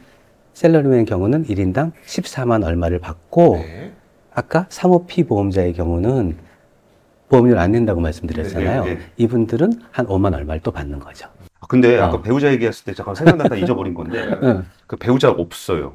[0.55, 3.93] 샐러리맨 경우는 1인당 14만 얼마를 받고 네.
[4.35, 6.37] 아까 사모피 보험자의 경우는
[7.29, 8.85] 보험료를 안 낸다고 말씀드렸잖아요.
[8.85, 9.05] 네, 네, 네.
[9.17, 11.29] 이분들은 한 5만 얼마를 또 받는 거죠.
[11.65, 12.23] 아, 근데 아까 어.
[12.23, 14.67] 배우자 얘기했을 때 잠깐 생각나다 잊어버린 건데 응.
[14.87, 15.95] 그 배우자가 없어요.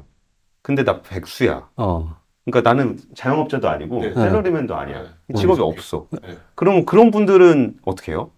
[0.62, 1.68] 근데 나 백수야.
[1.76, 2.16] 어.
[2.44, 4.14] 그러니까 나는 자영업자도 아니고 네.
[4.14, 5.02] 셀러리맨도 아니야.
[5.28, 5.34] 네.
[5.34, 6.06] 직업이 없어.
[6.10, 6.36] 네.
[6.56, 8.30] 그럼 그런 분들은 어떻게 해요?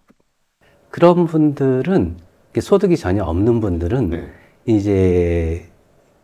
[0.91, 2.17] 그런 분들은
[2.59, 4.29] 소득이 전혀 없는 분들은 네.
[4.65, 5.67] 이제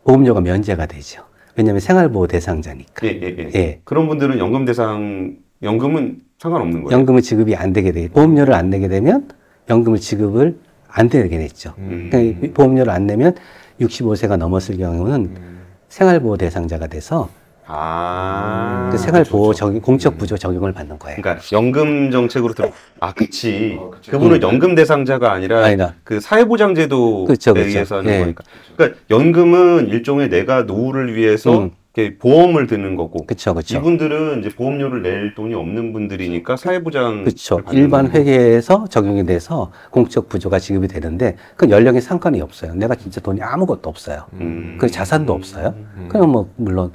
[0.03, 1.23] 보험료가 면제가 되죠.
[1.55, 3.07] 왜냐하면 생활보호 대상자니까.
[3.07, 3.51] 예, 예, 예.
[3.55, 3.81] 예.
[3.83, 6.97] 그런 분들은 연금 대상 연금은 상관없는 거예요.
[6.97, 8.07] 연금을 지급이 안 되게 돼.
[8.09, 9.27] 보험료를 안 내게 되면
[9.69, 10.59] 연금을 지급을
[10.91, 11.73] 안 되게 됐죠.
[11.77, 12.09] 음.
[12.11, 13.35] 그러니까 이 보험료를 안 내면
[13.79, 15.59] 65세가 넘었을 경우는 음.
[15.89, 17.29] 생활보호 대상자가 돼서
[17.71, 18.89] 아.
[18.91, 19.59] 그 생활보호 그렇죠.
[19.59, 21.21] 적용, 공적 부조 적용을 받는 거예요.
[21.21, 22.71] 그러니까 연금 정책으로 들어.
[22.99, 23.77] 아, 그치.
[23.79, 24.09] 어, 그치.
[24.09, 24.41] 그분은 음.
[24.41, 25.93] 연금 대상자가 아니라 아니다.
[26.03, 27.65] 그 사회보장제도에 그쵸, 그쵸.
[27.67, 28.19] 의해서 하는 예.
[28.21, 28.43] 거니까.
[28.75, 31.71] 그러니까 연금은 일종의 내가 노후를 위해서 음.
[32.19, 33.25] 보험을 드는 거고.
[33.25, 33.77] 그렇죠, 그렇죠.
[33.77, 37.61] 이분들은 이제 보험료를 낼 돈이 없는 분들이니까 사회보장 그렇죠.
[37.71, 42.73] 일반 회계에서 적용이 돼서 공적 부조가 지급이 되는데 그 연령에 상관이 없어요.
[42.75, 44.25] 내가 진짜 돈이 아무것도 없어요.
[44.33, 44.77] 음.
[44.79, 45.73] 그 자산도 없어요.
[45.97, 46.07] 음.
[46.09, 46.91] 그럼 뭐 물론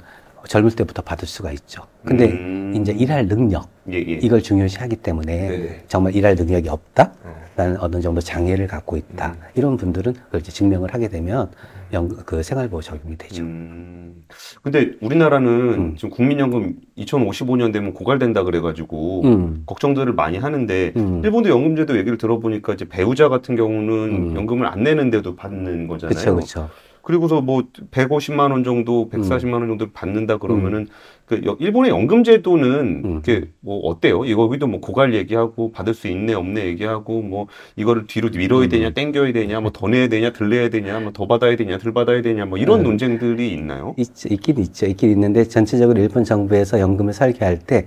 [0.47, 1.83] 젊을 때부터 받을 수가 있죠.
[2.03, 2.73] 근데 음.
[2.75, 4.19] 이제 일할 능력 예, 예.
[4.21, 5.83] 이걸 중요시 하기 때문에 네네.
[5.87, 7.11] 정말 일할 능력이 없다.
[7.23, 7.35] 어.
[7.55, 9.29] 나는 어느 정도 장애를 갖고 있다.
[9.29, 9.41] 음.
[9.55, 11.49] 이런 분들은 그걸 이제 증명을 하게 되면
[11.93, 13.43] 연, 그 생활보호 적용이 되죠.
[13.43, 14.25] 음.
[14.61, 15.95] 근데 우리나라는 음.
[15.95, 19.63] 지금 국민연금 2055년 되면 고갈된다 그래가지고 음.
[19.65, 21.21] 걱정들을 많이 하는데 음.
[21.23, 23.93] 일본도 연금제도 얘기를 들어보니까 이제 배우자 같은 경우는
[24.31, 24.35] 음.
[24.35, 26.13] 연금을 안 내는데도 받는 거잖아요.
[26.13, 26.69] 그렇죠, 그렇죠.
[27.05, 30.87] 그리고서 뭐 150만 원 정도, 140만 원 정도 받는다 그러면은
[31.27, 33.17] 그 여- 일본의 연금 제도는 음.
[33.19, 34.25] 이게 뭐 어때요?
[34.25, 38.69] 이거 여기도 뭐 고갈 얘기하고 받을 수 있네 없네 얘기하고 뭐 이거를 뒤로 밀어야 음.
[38.69, 41.93] 되냐, 땡겨야 되냐, 뭐 더 내야 되냐, 덜 내야 되냐, 뭐 더 받아야 되냐, 덜
[41.93, 42.89] 받아야 되냐, 뭐 이런 네.
[42.89, 43.93] 논쟁들이 있나요?
[43.97, 44.87] 있, 있긴 있죠.
[44.87, 47.85] 있긴 있는데 전체적으로 일본 정부에서 연금을 설계할 때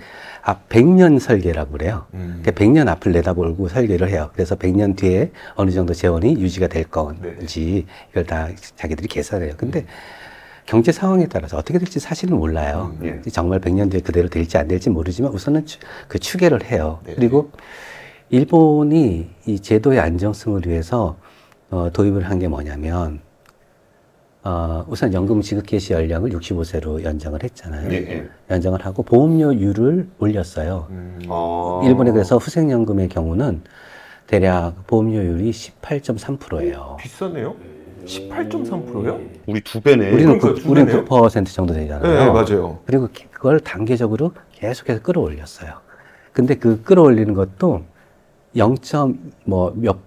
[0.49, 2.07] 아, 100년 설계라고 그래요.
[2.14, 2.40] 음.
[2.42, 4.30] 그러니까 100년 앞을 내다보고 설계를 해요.
[4.32, 9.53] 그래서 100년 뒤에 어느 정도 재원이 유지가 될 건지 이걸 다 자기들이 계산해요.
[9.59, 9.84] 근데
[10.64, 12.96] 경제 상황에 따라서 어떻게 될지 사실은 몰라요.
[13.03, 13.30] 음, 예.
[13.30, 15.78] 정말 100년 뒤에 그대로 될지 안 될지 모르지만 우선은 추,
[16.09, 17.01] 그 추계를 해요.
[17.05, 17.12] 네.
[17.14, 17.51] 그리고
[18.30, 21.18] 일본이 이 제도의 안정성을 위해서
[21.70, 23.20] 어, 도입을 한 게 뭐냐면
[24.49, 27.92] 어, 우선 연금 지급 개시 연령을 65세로 연장을 했잖아요.
[27.92, 28.28] 예, 예.
[28.51, 30.86] 연장을 하고 보험료율을 올렸어요.
[30.88, 31.18] 음.
[31.28, 31.82] 어.
[31.84, 33.61] 일본에 그래서 후생연금의 경우는
[34.26, 36.96] 대략 보험료율이 18.3%예요.
[36.99, 37.55] 비싸네요.
[38.07, 39.20] 18.3%요?
[39.44, 40.12] 우리 두 배네.
[40.12, 41.05] 우리는 그러니까 그, 두 우리는 배네요.
[41.05, 42.11] 9% 정도 되잖아요.
[42.11, 42.78] 네, 맞아요.
[42.86, 45.72] 그리고 기- 그걸 단계적으로 계속해서 끌어올렸어요.
[46.32, 47.82] 근데 그 끌어올리는 것도
[48.57, 49.99] 0.뭐몇 프로,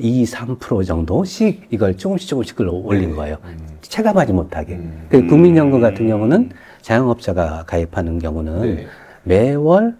[0.00, 3.36] 2, 3% 정도씩 이걸 조금씩 조금씩 끌어 올린 거예요.
[3.44, 3.56] 음.
[3.80, 4.74] 체감하지 못하게.
[4.74, 5.06] 음.
[5.08, 6.50] 그 국민연금 같은 경우는
[6.82, 8.86] 자영업자가 가입하는 경우는 네.
[9.22, 9.96] 매월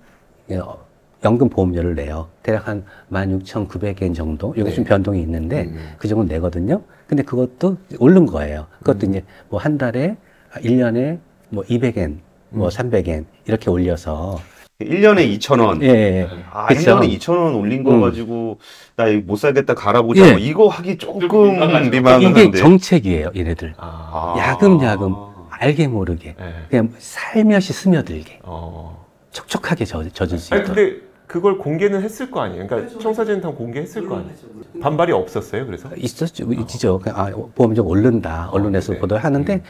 [0.51, 0.79] 어,
[1.25, 2.29] 연금 보험료를 내요.
[2.43, 4.49] 대략 한 16,900엔 정도.
[4.59, 4.75] 여기 네.
[4.75, 5.77] 좀 변동이 있는데 음.
[5.99, 6.83] 그 정도 내거든요.
[7.07, 8.67] 근데 그것도 오른 거예요.
[8.81, 9.11] 그것도 음.
[9.11, 10.17] 이제 뭐 한 달에,
[10.53, 11.19] 아, 1년에
[11.51, 12.17] 뭐 200엔,
[12.51, 12.71] 뭐 음.
[12.71, 14.41] 300엔 이렇게 올려서
[14.89, 15.83] 1년에 2,000원.
[15.83, 16.29] 예, 예.
[16.53, 17.01] 아, 그쵸.
[17.01, 18.01] 1년에 2,000원 올린 거 음.
[18.01, 18.59] 가지고
[18.95, 20.25] 나 이거 못 살겠다 갈아보자.
[20.25, 20.31] 예.
[20.31, 21.59] 뭐 이거 하기 조금.
[21.91, 22.45] 민망한데.
[22.45, 23.75] 이게 정책이에요, 얘네들.
[23.77, 24.37] 아.
[24.39, 25.17] 야금야금
[25.51, 26.55] 알게 모르게 네.
[26.71, 29.05] 그냥 살며시 스며들게 어.
[29.33, 30.77] 촉촉하게 젖, 젖을 수 아니 있도록.
[30.77, 32.69] 근데 그걸 공개는 했을 거 아니에요.
[32.69, 34.33] 그러니까 청사진탕 공개했을 거 아니에요.
[34.81, 35.67] 반발이 없었어요.
[35.67, 37.01] 그래서 있었죠, 있죠.
[37.01, 38.49] 그냥 아, 보험이 좀 오른다.
[38.53, 39.01] 언론에서 네.
[39.01, 39.61] 보도를 하는데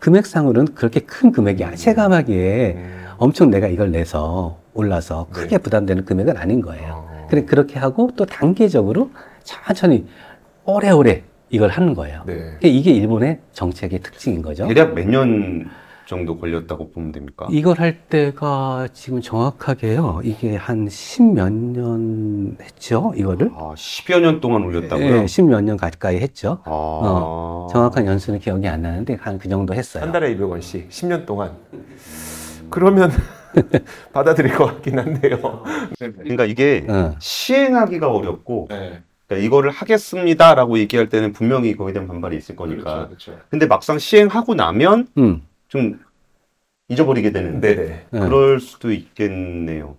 [0.00, 3.05] 금액상으로는 그렇게 큰 금액이 아니 체감하기에 음.
[3.18, 5.40] 엄청 내가 이걸 내서 올라서 네.
[5.40, 7.04] 크게 부담되는 금액은 아닌 거예요.
[7.08, 7.26] 어.
[7.30, 9.10] 그래 그렇게 하고 또 단계적으로
[9.44, 10.06] 천천히
[10.64, 12.22] 오래오래 이걸 하는 거예요.
[12.26, 12.34] 네.
[12.34, 14.66] 그러니까 이게 일본의 정책의 특징인 거죠.
[14.68, 15.68] 대략 몇 년
[16.06, 17.48] 정도 걸렸다고 보면 됩니까?
[17.50, 20.20] 이걸 할 때가 지금 정확하게요.
[20.22, 23.12] 이게 한 십 몇 년 했죠.
[23.16, 23.50] 이거를.
[23.56, 25.22] 아, 10여 년 동안 올렸다고요?
[25.22, 26.58] 예, 십몇 년 가까이 했죠.
[26.64, 26.70] 아.
[26.70, 30.04] 어, 정확한 연수는 기억이 안 나는데 한 그 정도 했어요.
[30.04, 31.50] 한 달에 200원씩 10년 동안.
[32.70, 33.10] 그러면
[34.12, 35.64] 받아들일 것 같긴 한데요.
[35.98, 37.14] 그러니까 이게 어.
[37.18, 39.02] 시행하기가 어렵고 네.
[39.26, 43.06] 그러니까 이거를 하겠습니다라고 얘기할 때는 분명히 거기에 대한 반발이 있을 거니까.
[43.08, 43.38] 그렇죠.
[43.50, 45.42] 근데 막상 시행하고 나면 음.
[45.68, 45.98] 좀
[46.88, 48.06] 잊어버리게 되는데 네네.
[48.10, 48.20] 네.
[48.20, 49.96] 그럴 수도 있겠네요.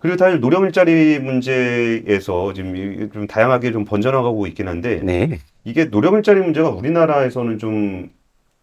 [0.00, 5.38] 그리고 사실 노령 일자리 문제에서 지금 이- 좀 다양하게 좀 번져나가고 있긴 한데 네.
[5.64, 8.10] 이게 노령 일자리 문제가 우리나라에서는 좀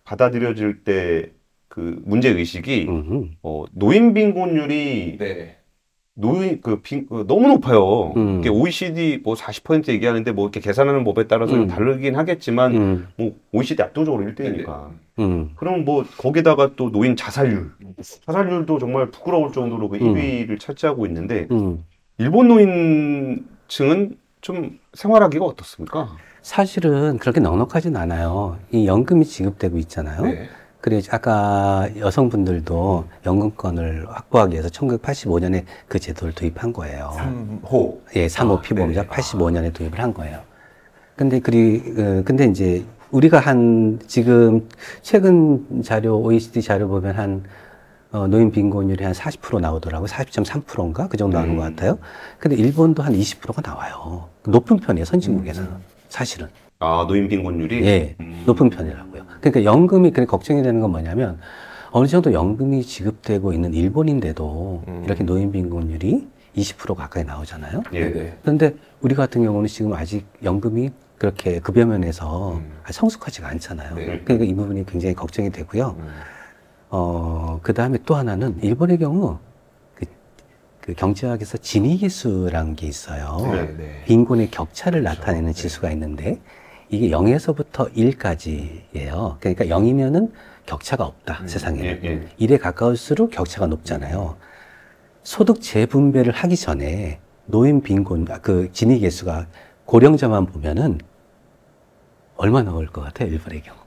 [0.03, 1.29] 받아들여질 때
[1.69, 3.31] 그 문제 의식이 음.
[3.43, 5.55] 어, 노인 빈곤율이 네.
[6.15, 8.11] 노인 그 빈, 그 너무 높아요.
[8.17, 8.39] 음.
[8.39, 11.67] 이게 OECD 뭐 40% 얘기하는데 뭐 이렇게 계산하는 법에 따라서 좀 음.
[11.67, 13.07] 다르긴 하겠지만 음.
[13.15, 14.89] 뭐 OECD 압도적으로 1등이니까.
[15.19, 15.51] 음.
[15.55, 17.71] 그럼 뭐 거기다가 또 노인 자살률,
[18.25, 20.15] 자살률도 정말 부끄러울 정도로 그 음.
[20.15, 21.85] 1위를 차지하고 있는데 음.
[22.17, 26.17] 일본 노인층은 좀 생활하기가 어떻습니까?
[26.41, 28.57] 사실은 그렇게 넉넉하진 않아요.
[28.71, 30.23] 이 연금이 지급되고 있잖아요.
[30.23, 30.49] 네.
[30.81, 37.11] 그래 아까 여성분들도 연금권을 확보하기 위해서 1985년에 그 제도를 도입한 거예요.
[37.15, 37.97] 3호.
[38.15, 39.07] 예, 3호 아, 피보험자 네.
[39.07, 40.39] 85년에 도입을 한 거예요.
[41.17, 44.69] 근데 그리 어, 근데 이제 우리가 한 지금
[45.01, 47.43] 최근 자료 OECD 자료 보면 한
[48.11, 50.07] 어, 노인 빈곤율이 한 40% 나오더라고요.
[50.07, 51.57] 40.3%인가 그 정도 나오는 음.
[51.57, 51.99] 것 같아요.
[52.39, 54.29] 근데 일본도 한 20%가 나와요.
[54.47, 55.69] 높은 편이에요, 선진국에서는.
[55.69, 55.83] 음.
[56.07, 56.47] 사실은.
[56.81, 58.43] 아 노인 빈곤율이 예, 음.
[58.45, 59.25] 높은 편이라고요.
[59.41, 61.37] 그러니까 연금이 그래 걱정이 되는 건 뭐냐면
[61.91, 65.01] 어느 정도 연금이 지급되고 있는 일본인데도 음.
[65.03, 66.25] 이렇게 노인 빈곤율이
[66.55, 67.83] 20% 가까이 나오잖아요.
[67.91, 67.99] 예.
[67.99, 68.37] 네네.
[68.43, 72.71] 그런데 우리 같은 경우는 지금 아직 연금이 그렇게 급여 면에서 음.
[72.89, 73.95] 성숙하지가 않잖아요.
[73.95, 74.21] 네.
[74.23, 75.97] 그러니까 이 부분이 굉장히 걱정이 되고요.
[75.99, 76.07] 음.
[76.91, 79.37] 어, 그 다음에 또 하나는 일본의 경우
[79.95, 80.05] 그,
[80.79, 83.37] 그 경제학에서 진위계수라는 게 있어요.
[83.51, 83.75] 네.
[83.75, 84.03] 네.
[84.05, 85.19] 빈곤의 격차를 그렇죠.
[85.19, 85.53] 나타내는 네.
[85.53, 86.39] 지수가 있는데
[86.89, 89.37] 이게 0에서부터 1까지예요.
[89.39, 90.31] 그러니까 0이면은
[90.65, 91.81] 격차가 없다, 음, 세상에.
[91.83, 92.27] 예, 예.
[92.39, 94.37] 1에 가까울수록 격차가 높잖아요.
[95.23, 99.47] 소득 재분배를 하기 전에 노인 빈곤, 아, 그 진위 계수가
[99.85, 100.99] 고령자만 보면은
[102.37, 103.77] 얼마 나올 것 같아요, 일본의 경우.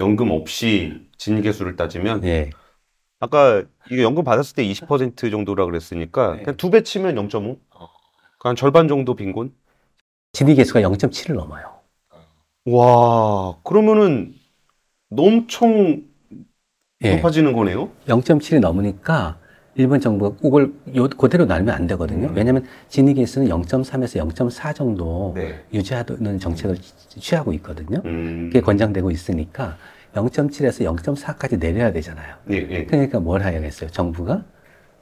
[0.00, 2.50] 연금 없이 진계수를 따지면 예.
[3.20, 6.42] 아까 이게 연금 받았을 때 20% 정도라 그랬으니까 네.
[6.42, 7.58] 그냥 두 배 치면 0.5.
[7.76, 7.88] 어.
[8.40, 9.54] 한 절반 정도 빈곤.
[10.32, 11.81] 진위 계수가 0.7을 넘어요.
[12.66, 14.34] 와 그러면은
[15.16, 16.02] 엄청
[17.02, 17.16] 예.
[17.16, 17.90] 높아지는 거네요.
[18.06, 19.38] 0.7이 넘으니까
[19.74, 22.28] 일본 정부가 그걸 요, 그대로 나누면 안 되거든요.
[22.28, 22.34] 음.
[22.36, 25.64] 왜냐하면 진위 계수는 0.3에서 0.4 정도 네.
[25.72, 26.76] 유지하는 정책을
[27.08, 28.02] 취하고 있거든요.
[28.04, 28.50] 음.
[28.52, 29.76] 그게 권장되고 있으니까
[30.14, 32.36] 0.7에서 0.4까지 내려야 되잖아요.
[32.50, 32.84] 예, 예.
[32.84, 33.90] 그러니까 뭘 해야겠어요?
[33.90, 34.44] 정부가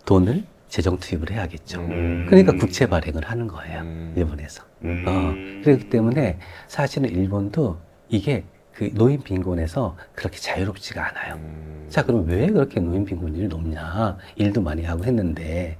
[0.06, 1.80] 돈을 재정 투입을 해야겠죠.
[1.80, 2.26] 음.
[2.28, 3.80] 그러니까 국채 발행을 하는 거예요.
[3.82, 4.14] 음.
[4.16, 4.69] 일본에서.
[4.84, 5.04] 음.
[5.06, 7.78] 어, 그렇기 때문에 사실은 일본도
[8.08, 11.34] 이게 그 노인 빈곤에서 그렇게 자유롭지가 않아요.
[11.34, 11.86] 음.
[11.88, 14.16] 자, 그럼 왜 그렇게 노인 빈곤율이 높냐?
[14.36, 15.76] 일도 많이 하고 했는데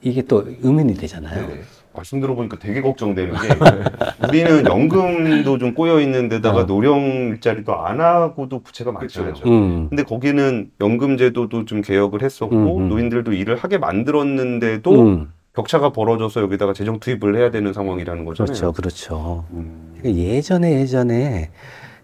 [0.00, 1.46] 이게 또 의문이 되잖아요.
[1.46, 1.60] 네네.
[1.92, 3.38] 말씀 들어보니까 되게 걱정되는 게
[4.28, 6.64] 우리는 연금도 좀 꼬여 있는 데다가 어.
[6.64, 9.32] 노령 일자리도 안 하고도 부채가 많잖아요.
[9.34, 9.48] 그쵸.
[9.48, 12.88] 음, 근데 거기는 연금 제도도 좀 개혁을 했었고 음, 음.
[12.88, 18.46] 노인들도 일을 하게 만들었는데도 음, 격차가 벌어져서 여기다가 재정 투입을 해야 되는 상황이라는 거잖아요.
[18.46, 19.44] 그렇죠, 그렇죠.
[19.52, 19.94] 음.
[19.98, 21.50] 그러니까 예전에 예전에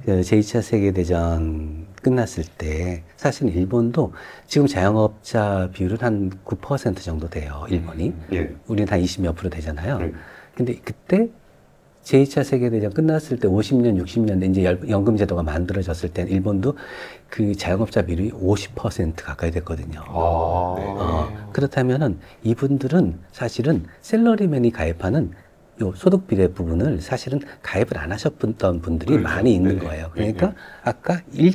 [0.04, 4.12] 그 제2차 세계대전 끝났을 때 사실 일본도
[4.46, 7.64] 지금 자영업자 비율은 한 9% 정도 돼요.
[7.70, 8.08] 일본이.
[8.08, 8.26] 음.
[8.32, 8.54] 예.
[8.66, 9.98] 우리는 한 20몇 프로 되잖아요.
[9.98, 10.12] 네.
[10.54, 11.28] 근데 그때
[12.04, 16.76] 제2차 세계대전 끝났을 때 50년, 60년대 이제 열- 연금제도가 만들어졌을 때 일본도
[17.28, 20.00] 그 자영업자 비율이 50% 가까이 됐거든요.
[20.00, 20.04] 아.
[20.06, 25.32] 어, 그렇다면은 이분들은 사실은 셀러리맨이 가입하는
[25.82, 29.22] 요 소득 비례 부분을 사실은 가입을 안 하셨던 분들이 그렇죠.
[29.28, 29.84] 많이 있는 네네.
[29.88, 30.10] 거예요.
[30.12, 31.54] 그러니까 아까 일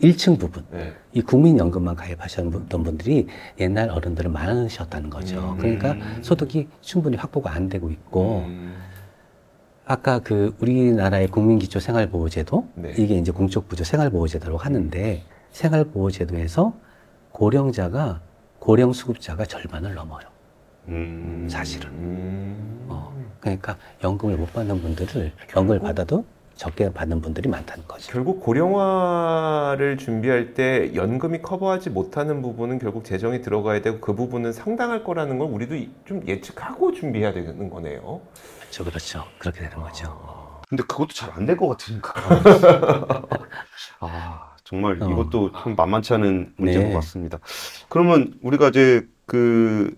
[0.00, 0.92] 1층 부분, 네.
[1.12, 3.28] 이 국민연금만 가입하셨던 분들이
[3.60, 5.52] 옛날 어른들은 많으셨다는 거죠.
[5.52, 5.58] 음.
[5.58, 8.74] 그러니까 소득이 충분히 확보가 안 되고 있고, 음.
[9.84, 12.94] 아까 그 우리나라의 국민기초생활보호제도 네.
[12.96, 16.72] 이게 이제 공적부조 생활보호제도라고 하는데 생활보호제도에서
[17.32, 18.20] 고령자가
[18.58, 20.24] 고령 수급자가 절반을 넘어요.
[20.88, 21.48] 음.
[21.50, 21.88] 사실은.
[21.90, 22.86] 음.
[22.88, 26.24] 어, 그러니까 연금을 못 받는 분들을 연금을 받아도
[26.54, 28.12] 적게 받는 분들이 많다는 거죠.
[28.12, 35.02] 결국 고령화를 준비할 때 연금이 커버하지 못하는 부분은 결국 재정이 들어가야 되고 그 부분은 상당할
[35.02, 38.20] 거라는 걸 우리도 이- 좀 예측하고 준비해야 되는 거네요.
[38.72, 39.24] 그렇죠, 그렇죠.
[39.38, 40.60] 그렇게 되는 거죠.
[40.68, 42.12] 근데 그것도 잘 안 될 것 같으니까.
[44.00, 45.10] 아, 정말 어.
[45.10, 46.92] 이것도 참 만만치 않은 문제인 네.
[46.92, 47.38] 것 같습니다.
[47.90, 49.94] 그러면 우리가 이제 그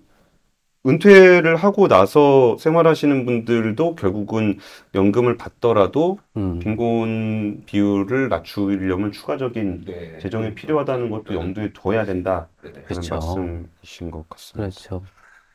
[0.86, 4.58] 은퇴를 하고 나서 생활하시는 분들도 결국은
[4.94, 10.18] 연금을 받더라도 음, 빈곤 비율을 낮추려면 추가적인 네.
[10.18, 12.48] 재정이 필요하다는 것도 염두에 둬야 된다.
[12.60, 13.14] 그런 그렇죠.
[13.14, 14.58] 말씀이신 것 같습니다.
[14.68, 15.02] 그렇죠.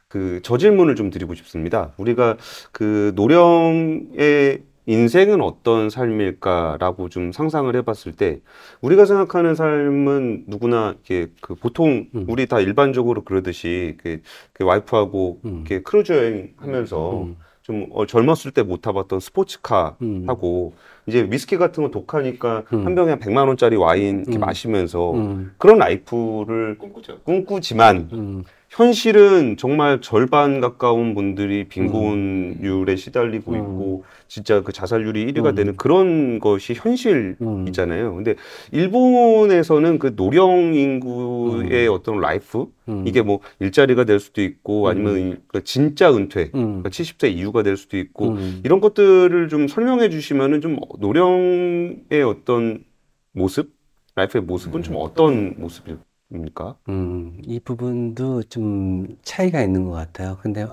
[0.09, 1.93] 그 저 질문을 좀 드리고 싶습니다.
[1.97, 2.35] 우리가
[2.71, 8.39] 그 노령의 인생은 어떤 삶일까라고 좀 상상을 해봤을 때
[8.81, 12.25] 우리가 생각하는 삶은 누구나 이렇게 그 보통 음.
[12.27, 15.55] 우리 다 일반적으로 그러듯이 그, 그 와이프하고 음.
[15.57, 20.23] 이렇게 크루즈 여행 하면서 음, 좀 어, 젊었을 때 못 타봤던 스포츠카 음.
[20.25, 20.73] 하고
[21.05, 22.83] 이제 위스키 같은 거 독하니까 음.
[22.83, 24.41] 한 병에 한 100만 원짜리 와인 이렇게 음.
[24.41, 27.19] 마시면서 음, 그런 life를 꿈꾸죠.
[27.25, 33.57] 꿈꾸지만 음, 현실은 정말 절반 가까운 분들이 빈곤율에 시달리고 음.
[33.57, 35.55] 있고 진짜 그 자살률이 1위가 음.
[35.55, 36.77] 되는 그런 것이 음.
[36.77, 38.13] 현실이잖아요.
[38.15, 38.35] 근데
[38.71, 43.05] 일본에서는 그 노령 인구의 어떤 life 음.
[43.07, 47.63] 이게 뭐 일자리가 될 수도 있고 아니면 이- 그 진짜 은퇴 음, 그러니까 70세 이후가
[47.63, 48.61] 될 수도 있고 음.
[48.63, 52.83] 이런 것들을 좀 설명해 주시면은 좀 노령의 어떤
[53.31, 53.71] 모습
[54.15, 55.85] life의 모습은 좀 어떤 모습
[56.31, 56.77] 입니까?
[56.89, 60.37] 음, 이 부분도 좀 차이가 있는 것 같아요.
[60.41, 60.65] 근데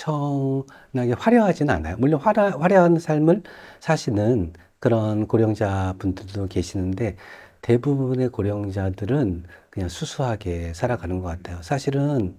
[0.00, 1.96] 엄청나게 화려하진 않아요.
[1.98, 3.42] 물론 화려, 화려한 삶을
[3.80, 7.16] 사시는 그런 고령자 분들도 계시는데
[7.62, 11.62] 대부분의 고령자들은 그냥 수수하게 살아가는 것 같아요.
[11.62, 12.36] 사실은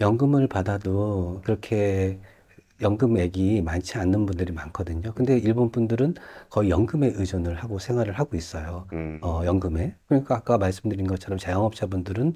[0.00, 2.20] 연금을 받아도 그렇게
[2.80, 5.12] 연금액이 많지 않는 분들이 많거든요.
[5.14, 6.14] 근데 일본 분들은
[6.50, 8.86] 거의 연금에 의존을 하고 생활을 하고 있어요.
[8.92, 9.18] 음.
[9.22, 9.94] 어, 연금에.
[10.08, 12.34] 그러니까 아까 말씀드린 것처럼 자영업자분들은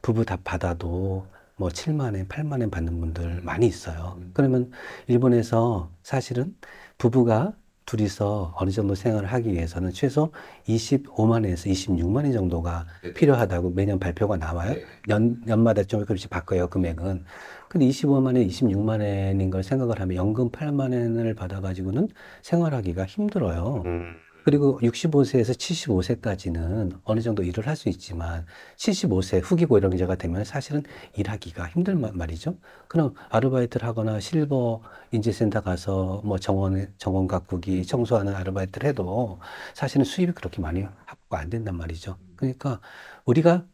[0.00, 1.26] 부부 다 받아도
[1.56, 4.18] 뭐 7만 원, 8만 원 받는 분들 많이 있어요.
[4.32, 4.70] 그러면
[5.06, 6.56] 일본에서 사실은
[6.98, 7.52] 부부가
[7.84, 10.32] 둘이서 어느 정도 생활을 하기 위해서는 최소
[10.66, 14.76] 25만 원에서 26만 원 정도가 필요하다고 매년 발표가 나와요.
[15.08, 17.24] 연, 연마다 조금씩 바꿔요, 금액은.
[17.72, 22.06] 근데 25만 원, 26만 원인 걸 생각을 하면 연금 8만 원을 받아가지고는
[22.42, 23.82] 생활하기가 힘들어요.
[23.86, 24.14] 음.
[24.44, 28.44] 그리고 65세에서 75세까지는 어느 정도 일을 할 수 있지만
[28.76, 30.82] 75세 후기 고령자가 되면 사실은
[31.16, 32.58] 일하기가 힘들 마- 말이죠.
[32.88, 39.38] 그럼 아르바이트를 하거나 실버 인재센터 가서 뭐 정원 정원 가꾸기 청소하는 아르바이트를 해도
[39.72, 42.18] 사실은 수입이 그렇게 많이 확보가 안 된단 말이죠.
[42.36, 42.80] 그러니까
[43.24, 43.64] 우리가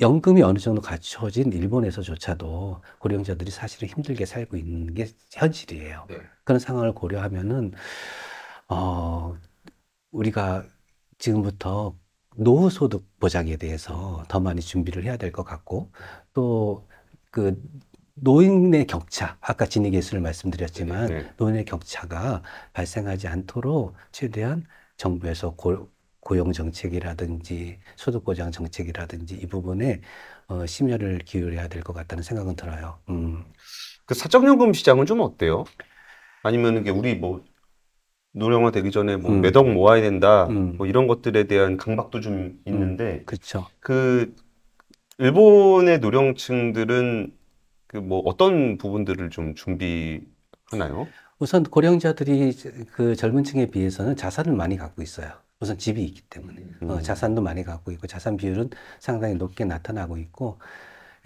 [0.00, 6.06] 연금이 어느 정도 갖춰진 일본에서조차도 고령자들이 사실은 힘들게 살고 있는 게 현실이에요.
[6.08, 6.18] 네.
[6.44, 7.72] 그런 상황을 고려하면은
[8.68, 9.36] 어
[10.12, 10.66] 우리가
[11.18, 11.96] 지금부터
[12.36, 15.92] 노후 소득 보장에 대해서 더 많이 준비를 해야 될 것 같고
[16.34, 17.62] 또그
[18.14, 21.32] 노인의 격차 아까 진위 계수를 말씀드렸지만 네.
[21.36, 22.42] 노인의 격차가
[22.72, 25.88] 발생하지 않도록 최대한 정부에서 고,
[26.28, 30.02] 고용 정책이라든지 소득 보장 정책이라든지 이 부분에
[30.48, 32.98] 어, 심혈을 기울여야 될 것 같다는 생각은 들어요.
[33.08, 33.44] 음.
[34.04, 35.64] 그 사적연금 시장은 좀 어때요?
[36.42, 37.42] 아니면 이게 우리 뭐
[38.32, 39.40] 노령화 되기 전에 뭐 음.
[39.40, 40.76] 몇억 모아야 된다 음.
[40.76, 43.66] 뭐 이런 것들에 대한 강박도 좀 있는데 그렇죠.
[43.80, 44.34] 그
[45.18, 47.32] 일본의 노령층들은
[47.86, 51.08] 그 뭐 어떤 부분들을 좀 준비하나요?
[51.38, 52.52] 우선 고령자들이
[52.92, 55.32] 그 젊은 층에 비해서는 자산을 많이 갖고 있어요.
[55.60, 56.62] 우선 집이 있기 때문에.
[56.82, 57.02] 어, 음.
[57.02, 60.58] 자산도 많이 갖고 있고 자산 비율은 상당히 높게 나타나고 있고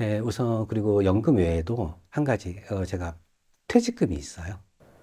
[0.01, 3.17] 예, 우선 그리고 연금 외에도 한 가지 어, 제가
[3.69, 4.59] 퇴직금이 있어요.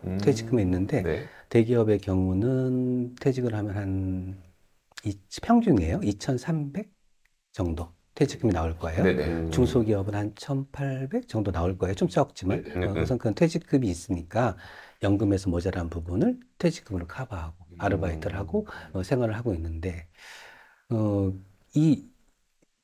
[0.05, 0.17] 음.
[0.21, 1.25] 퇴직금이 있는데 네.
[1.49, 4.43] 대기업의 경우는 퇴직을 하면 한
[5.05, 6.01] 이, 평균이에요.
[6.03, 6.89] 2,300
[7.51, 9.03] 정도 퇴직금이 나올 거예요.
[9.03, 9.25] 네네.
[9.27, 9.51] 음.
[9.51, 11.95] 중소기업은 한 1,800 정도 나올 거예요.
[11.95, 13.01] 좀 적지만 네, 네, 어, 네.
[13.01, 14.57] 우선 그건 퇴직금이 있으니까
[15.03, 20.07] 연금에서 모자란 부분을 퇴직금으로 커버하고 아르바이트를 하고 어, 생활을 하고 있는데
[20.89, 21.31] 어,
[21.73, 22.05] 이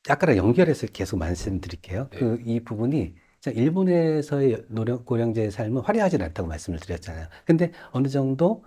[0.08, 2.10] 아까랑 연결해서 계속 말씀드릴게요.
[2.12, 2.20] 네.
[2.20, 7.28] 그이 부분이 자, 일본에서의 노령, 고령자의 삶은 화려하지 않다고 말씀을 드렸잖아요.
[7.46, 8.64] 근데 어느 정도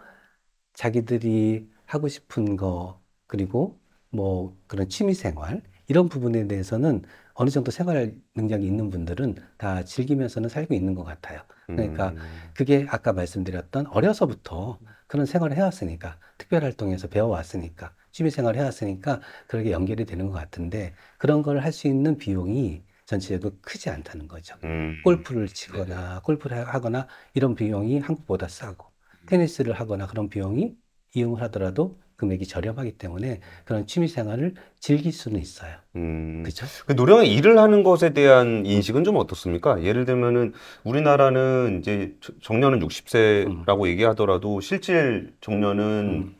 [0.74, 7.02] 자기들이 하고 싶은 거 그리고 뭐 그런 취미 생활 이런 부분에 대해서는
[7.34, 11.40] 어느 정도 생활 능력이 있는 분들은 다 즐기면서는 살고 있는 것 같아요.
[11.66, 12.18] 그러니까 음.
[12.54, 14.78] 그게 아까 말씀드렸던 어려서부터
[15.08, 21.72] 그런 생활을 해왔으니까 특별활동에서 배워왔으니까 취미생활을 해왔으니까 그렇게 연결이 되는 것 같은데 그런 걸 할
[21.72, 24.56] 수 있는 비용이 전체적으로 크지 않다는 거죠.
[24.64, 24.94] 음.
[25.02, 28.86] 골프를 치거나 골프를 하거나 이런 비용이 한국보다 싸고
[29.26, 30.76] 테니스를 하거나 그런 비용이
[31.18, 35.70] 이용을 하더라도 금액이 저렴하기 때문에 그런 취미 생활을 즐길 수는 있어요.
[35.94, 36.42] 음.
[36.42, 36.66] 그렇죠?
[36.86, 39.82] 그 노령에 일을 하는 것에 대한 인식은 좀 어떻습니까?
[39.84, 40.52] 예를 들면은
[40.82, 45.84] 우리나라는 이제 저- 정년은 60세라고 얘기하더라도 실질 정년은
[46.26, 46.34] 음.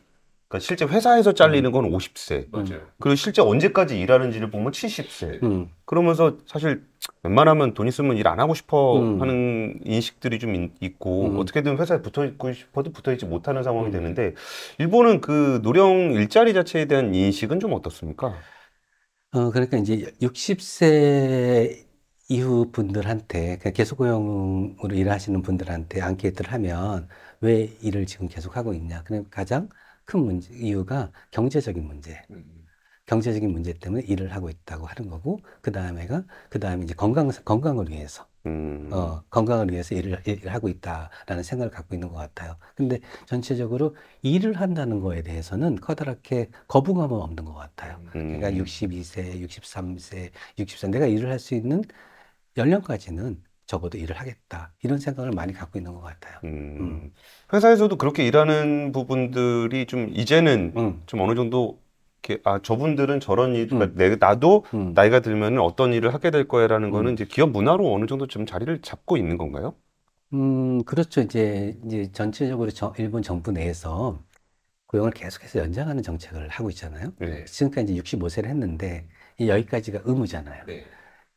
[0.49, 2.47] 그러니까 실제 회사에서 잘리는 건 50세.
[2.51, 2.91] 맞아요.
[2.99, 5.39] 그리고 실제 언제까지 일하는지를 보면 70세.
[5.43, 6.83] 음, 그러면서 사실
[7.23, 9.21] 웬만하면 돈 있으면 일 안 하고 싶어 음.
[9.21, 11.39] 하는 인식들이 좀 있- 있고 음.
[11.39, 13.91] 어떻게든 회사에 붙어 있고 싶어도 붙어 있지 못하는 상황이 음.
[13.91, 14.33] 되는데
[14.79, 18.45] 일본은 그 노령 일자리 자체에 대한 인식은 좀 어떻습니까?
[19.31, 21.85] 어, 그러니까 이제 60세
[22.29, 27.07] 이후 분들한테, 그러니까 계속고용으로 일하시는 분들한테 앙케이트를 하면
[27.41, 29.03] 왜 일을 지금 계속 하고 있냐.
[29.03, 29.69] 그럼 가장
[30.09, 32.21] 큰 문제, 이유가 경제적인 문제.
[33.05, 37.89] 경제적인 문제 때문에 일을 하고 있다고 하는 거고, 그 다음에가, 그 다음에 이제 건강, 건강을
[37.89, 38.89] 위해서, 음.
[38.93, 42.57] 어, 건강을 위해서 일을, 일을 하고 있다라는 생각을 갖고 있는 것 같아요.
[42.75, 48.01] 근데 전체적으로 일을 한다는 거에 대해서는 커다랗게 거부감은 없는 것 같아요.
[48.15, 48.39] 음.
[48.39, 51.83] 그러니까 62세, 63세, 60세 내가 일을 할 수 있는
[52.57, 54.73] 연령까지는 적어도 일을 하겠다.
[54.83, 56.39] 이런 생각을 많이 갖고 있는 것 같아요.
[56.43, 57.13] 음.
[57.53, 61.79] 회사에서도 그렇게 일하는 부분들이 좀 이제는 음, 좀 어느 정도
[62.23, 63.77] 이렇게 아 저분들은 저런 일, 음.
[63.77, 64.93] 그러니까 내, 나도 음.
[64.95, 67.13] 나이가 들면 어떤 일을 하게 될 거야라는 거는 음.
[67.13, 69.75] 이제 기업 문화로 어느 정도 좀 자리를 잡고 있는 건가요?
[70.33, 71.21] 음, 그렇죠.
[71.21, 74.23] 이제, 이제 전체적으로 저- 일본 정부 내에서
[74.87, 77.13] 고용을 계속해서 연장하는 정책을 하고 있잖아요.
[77.19, 77.45] 네.
[77.45, 79.07] 지금까지 이제 65세를 했는데
[79.39, 80.65] 이 여기까지가 의무잖아요.
[80.67, 80.85] 네.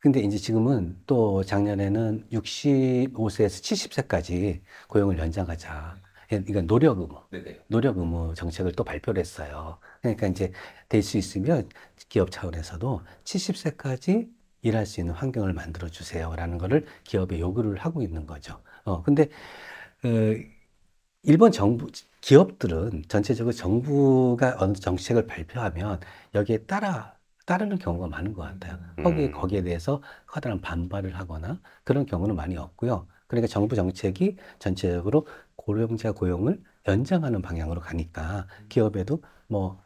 [0.03, 5.95] 근데 이제 지금은 또 작년에는 65세에서 70세까지 고용을 연장하자.
[6.27, 7.21] 그러니까 노력 의무.
[7.31, 7.61] 네네.
[7.67, 9.79] 노력 의무 정책을 또 발표를 했어요.
[10.01, 10.51] 그러니까 이제
[10.89, 11.69] 될 수 있으면
[12.09, 14.29] 기업 차원에서도 70세까지
[14.61, 18.61] 일할 수 있는 환경을 만들어 주세요라는 거를 기업에 요구를 하고 있는 거죠.
[18.83, 19.29] 어, 근데
[20.05, 20.09] 어,
[21.23, 21.87] 일본 정부
[22.21, 25.99] 기업들은 전체적으로 정부가 어느 정책을 발표하면
[26.35, 28.79] 여기에 따라 따르는 경우가 많은 것 같아요.
[29.01, 29.31] 거기에 음.
[29.31, 33.07] 거기에 대해서 커다란 반발을 하거나 그런 경우는 많이 없고요.
[33.27, 39.81] 그러니까 정부 정책이 전체적으로 고령자 고용을 연장하는 방향으로 가니까 기업에도 뭐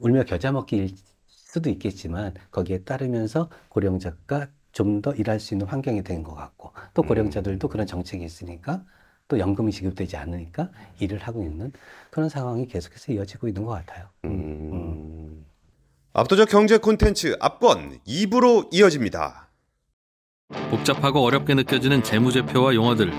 [0.00, 0.90] 울며 겨자 먹기일
[1.26, 7.02] 수도 있겠지만 거기에 따르면서 고령자가 좀 더 일할 수 있는 환경이 된 것 같고 또
[7.02, 8.84] 고령자들도 그런 정책이 있으니까
[9.28, 10.70] 또 연금이 지급되지 않으니까
[11.00, 11.72] 일을 하고 있는
[12.10, 14.08] 그런 상황이 계속해서 이어지고 있는 것 같아요.
[14.24, 15.49] 음.
[16.12, 19.48] 압도적 경제 콘텐츠 압권 2부로 이어집니다.
[20.68, 23.12] 복잡하고 어렵게 느껴지는 재무제표와 용어들.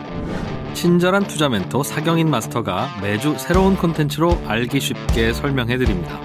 [0.73, 6.19] 친절한 투자 멘토 사경인 마스터가 매주 새로운 콘텐츠로 알기 쉽게 설명해 드립니다.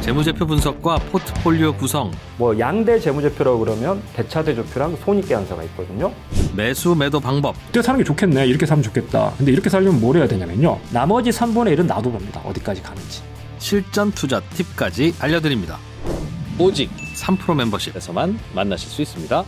[0.00, 6.14] 재무제표 분석과 포트폴리오 구성, 뭐 양대 재무제표라고 그러면 대차대조표랑 손익계산서가 있거든요.
[6.56, 8.46] 매수 매도 방법, 이때 사는 게 좋겠네.
[8.46, 9.34] 이렇게 살면 좋겠다.
[9.36, 10.80] 근데 이렇게 살려면 뭘 해야 되냐면요.
[10.90, 12.40] 나머지 3분의 1은 놔둬봅니다.
[12.40, 13.22] 어디까지 가는지.
[13.58, 15.78] 실전 투자 팁까지 알려드립니다.
[16.60, 19.44] 오직 3프로 멤버십에서만 만나실 수 있습니다.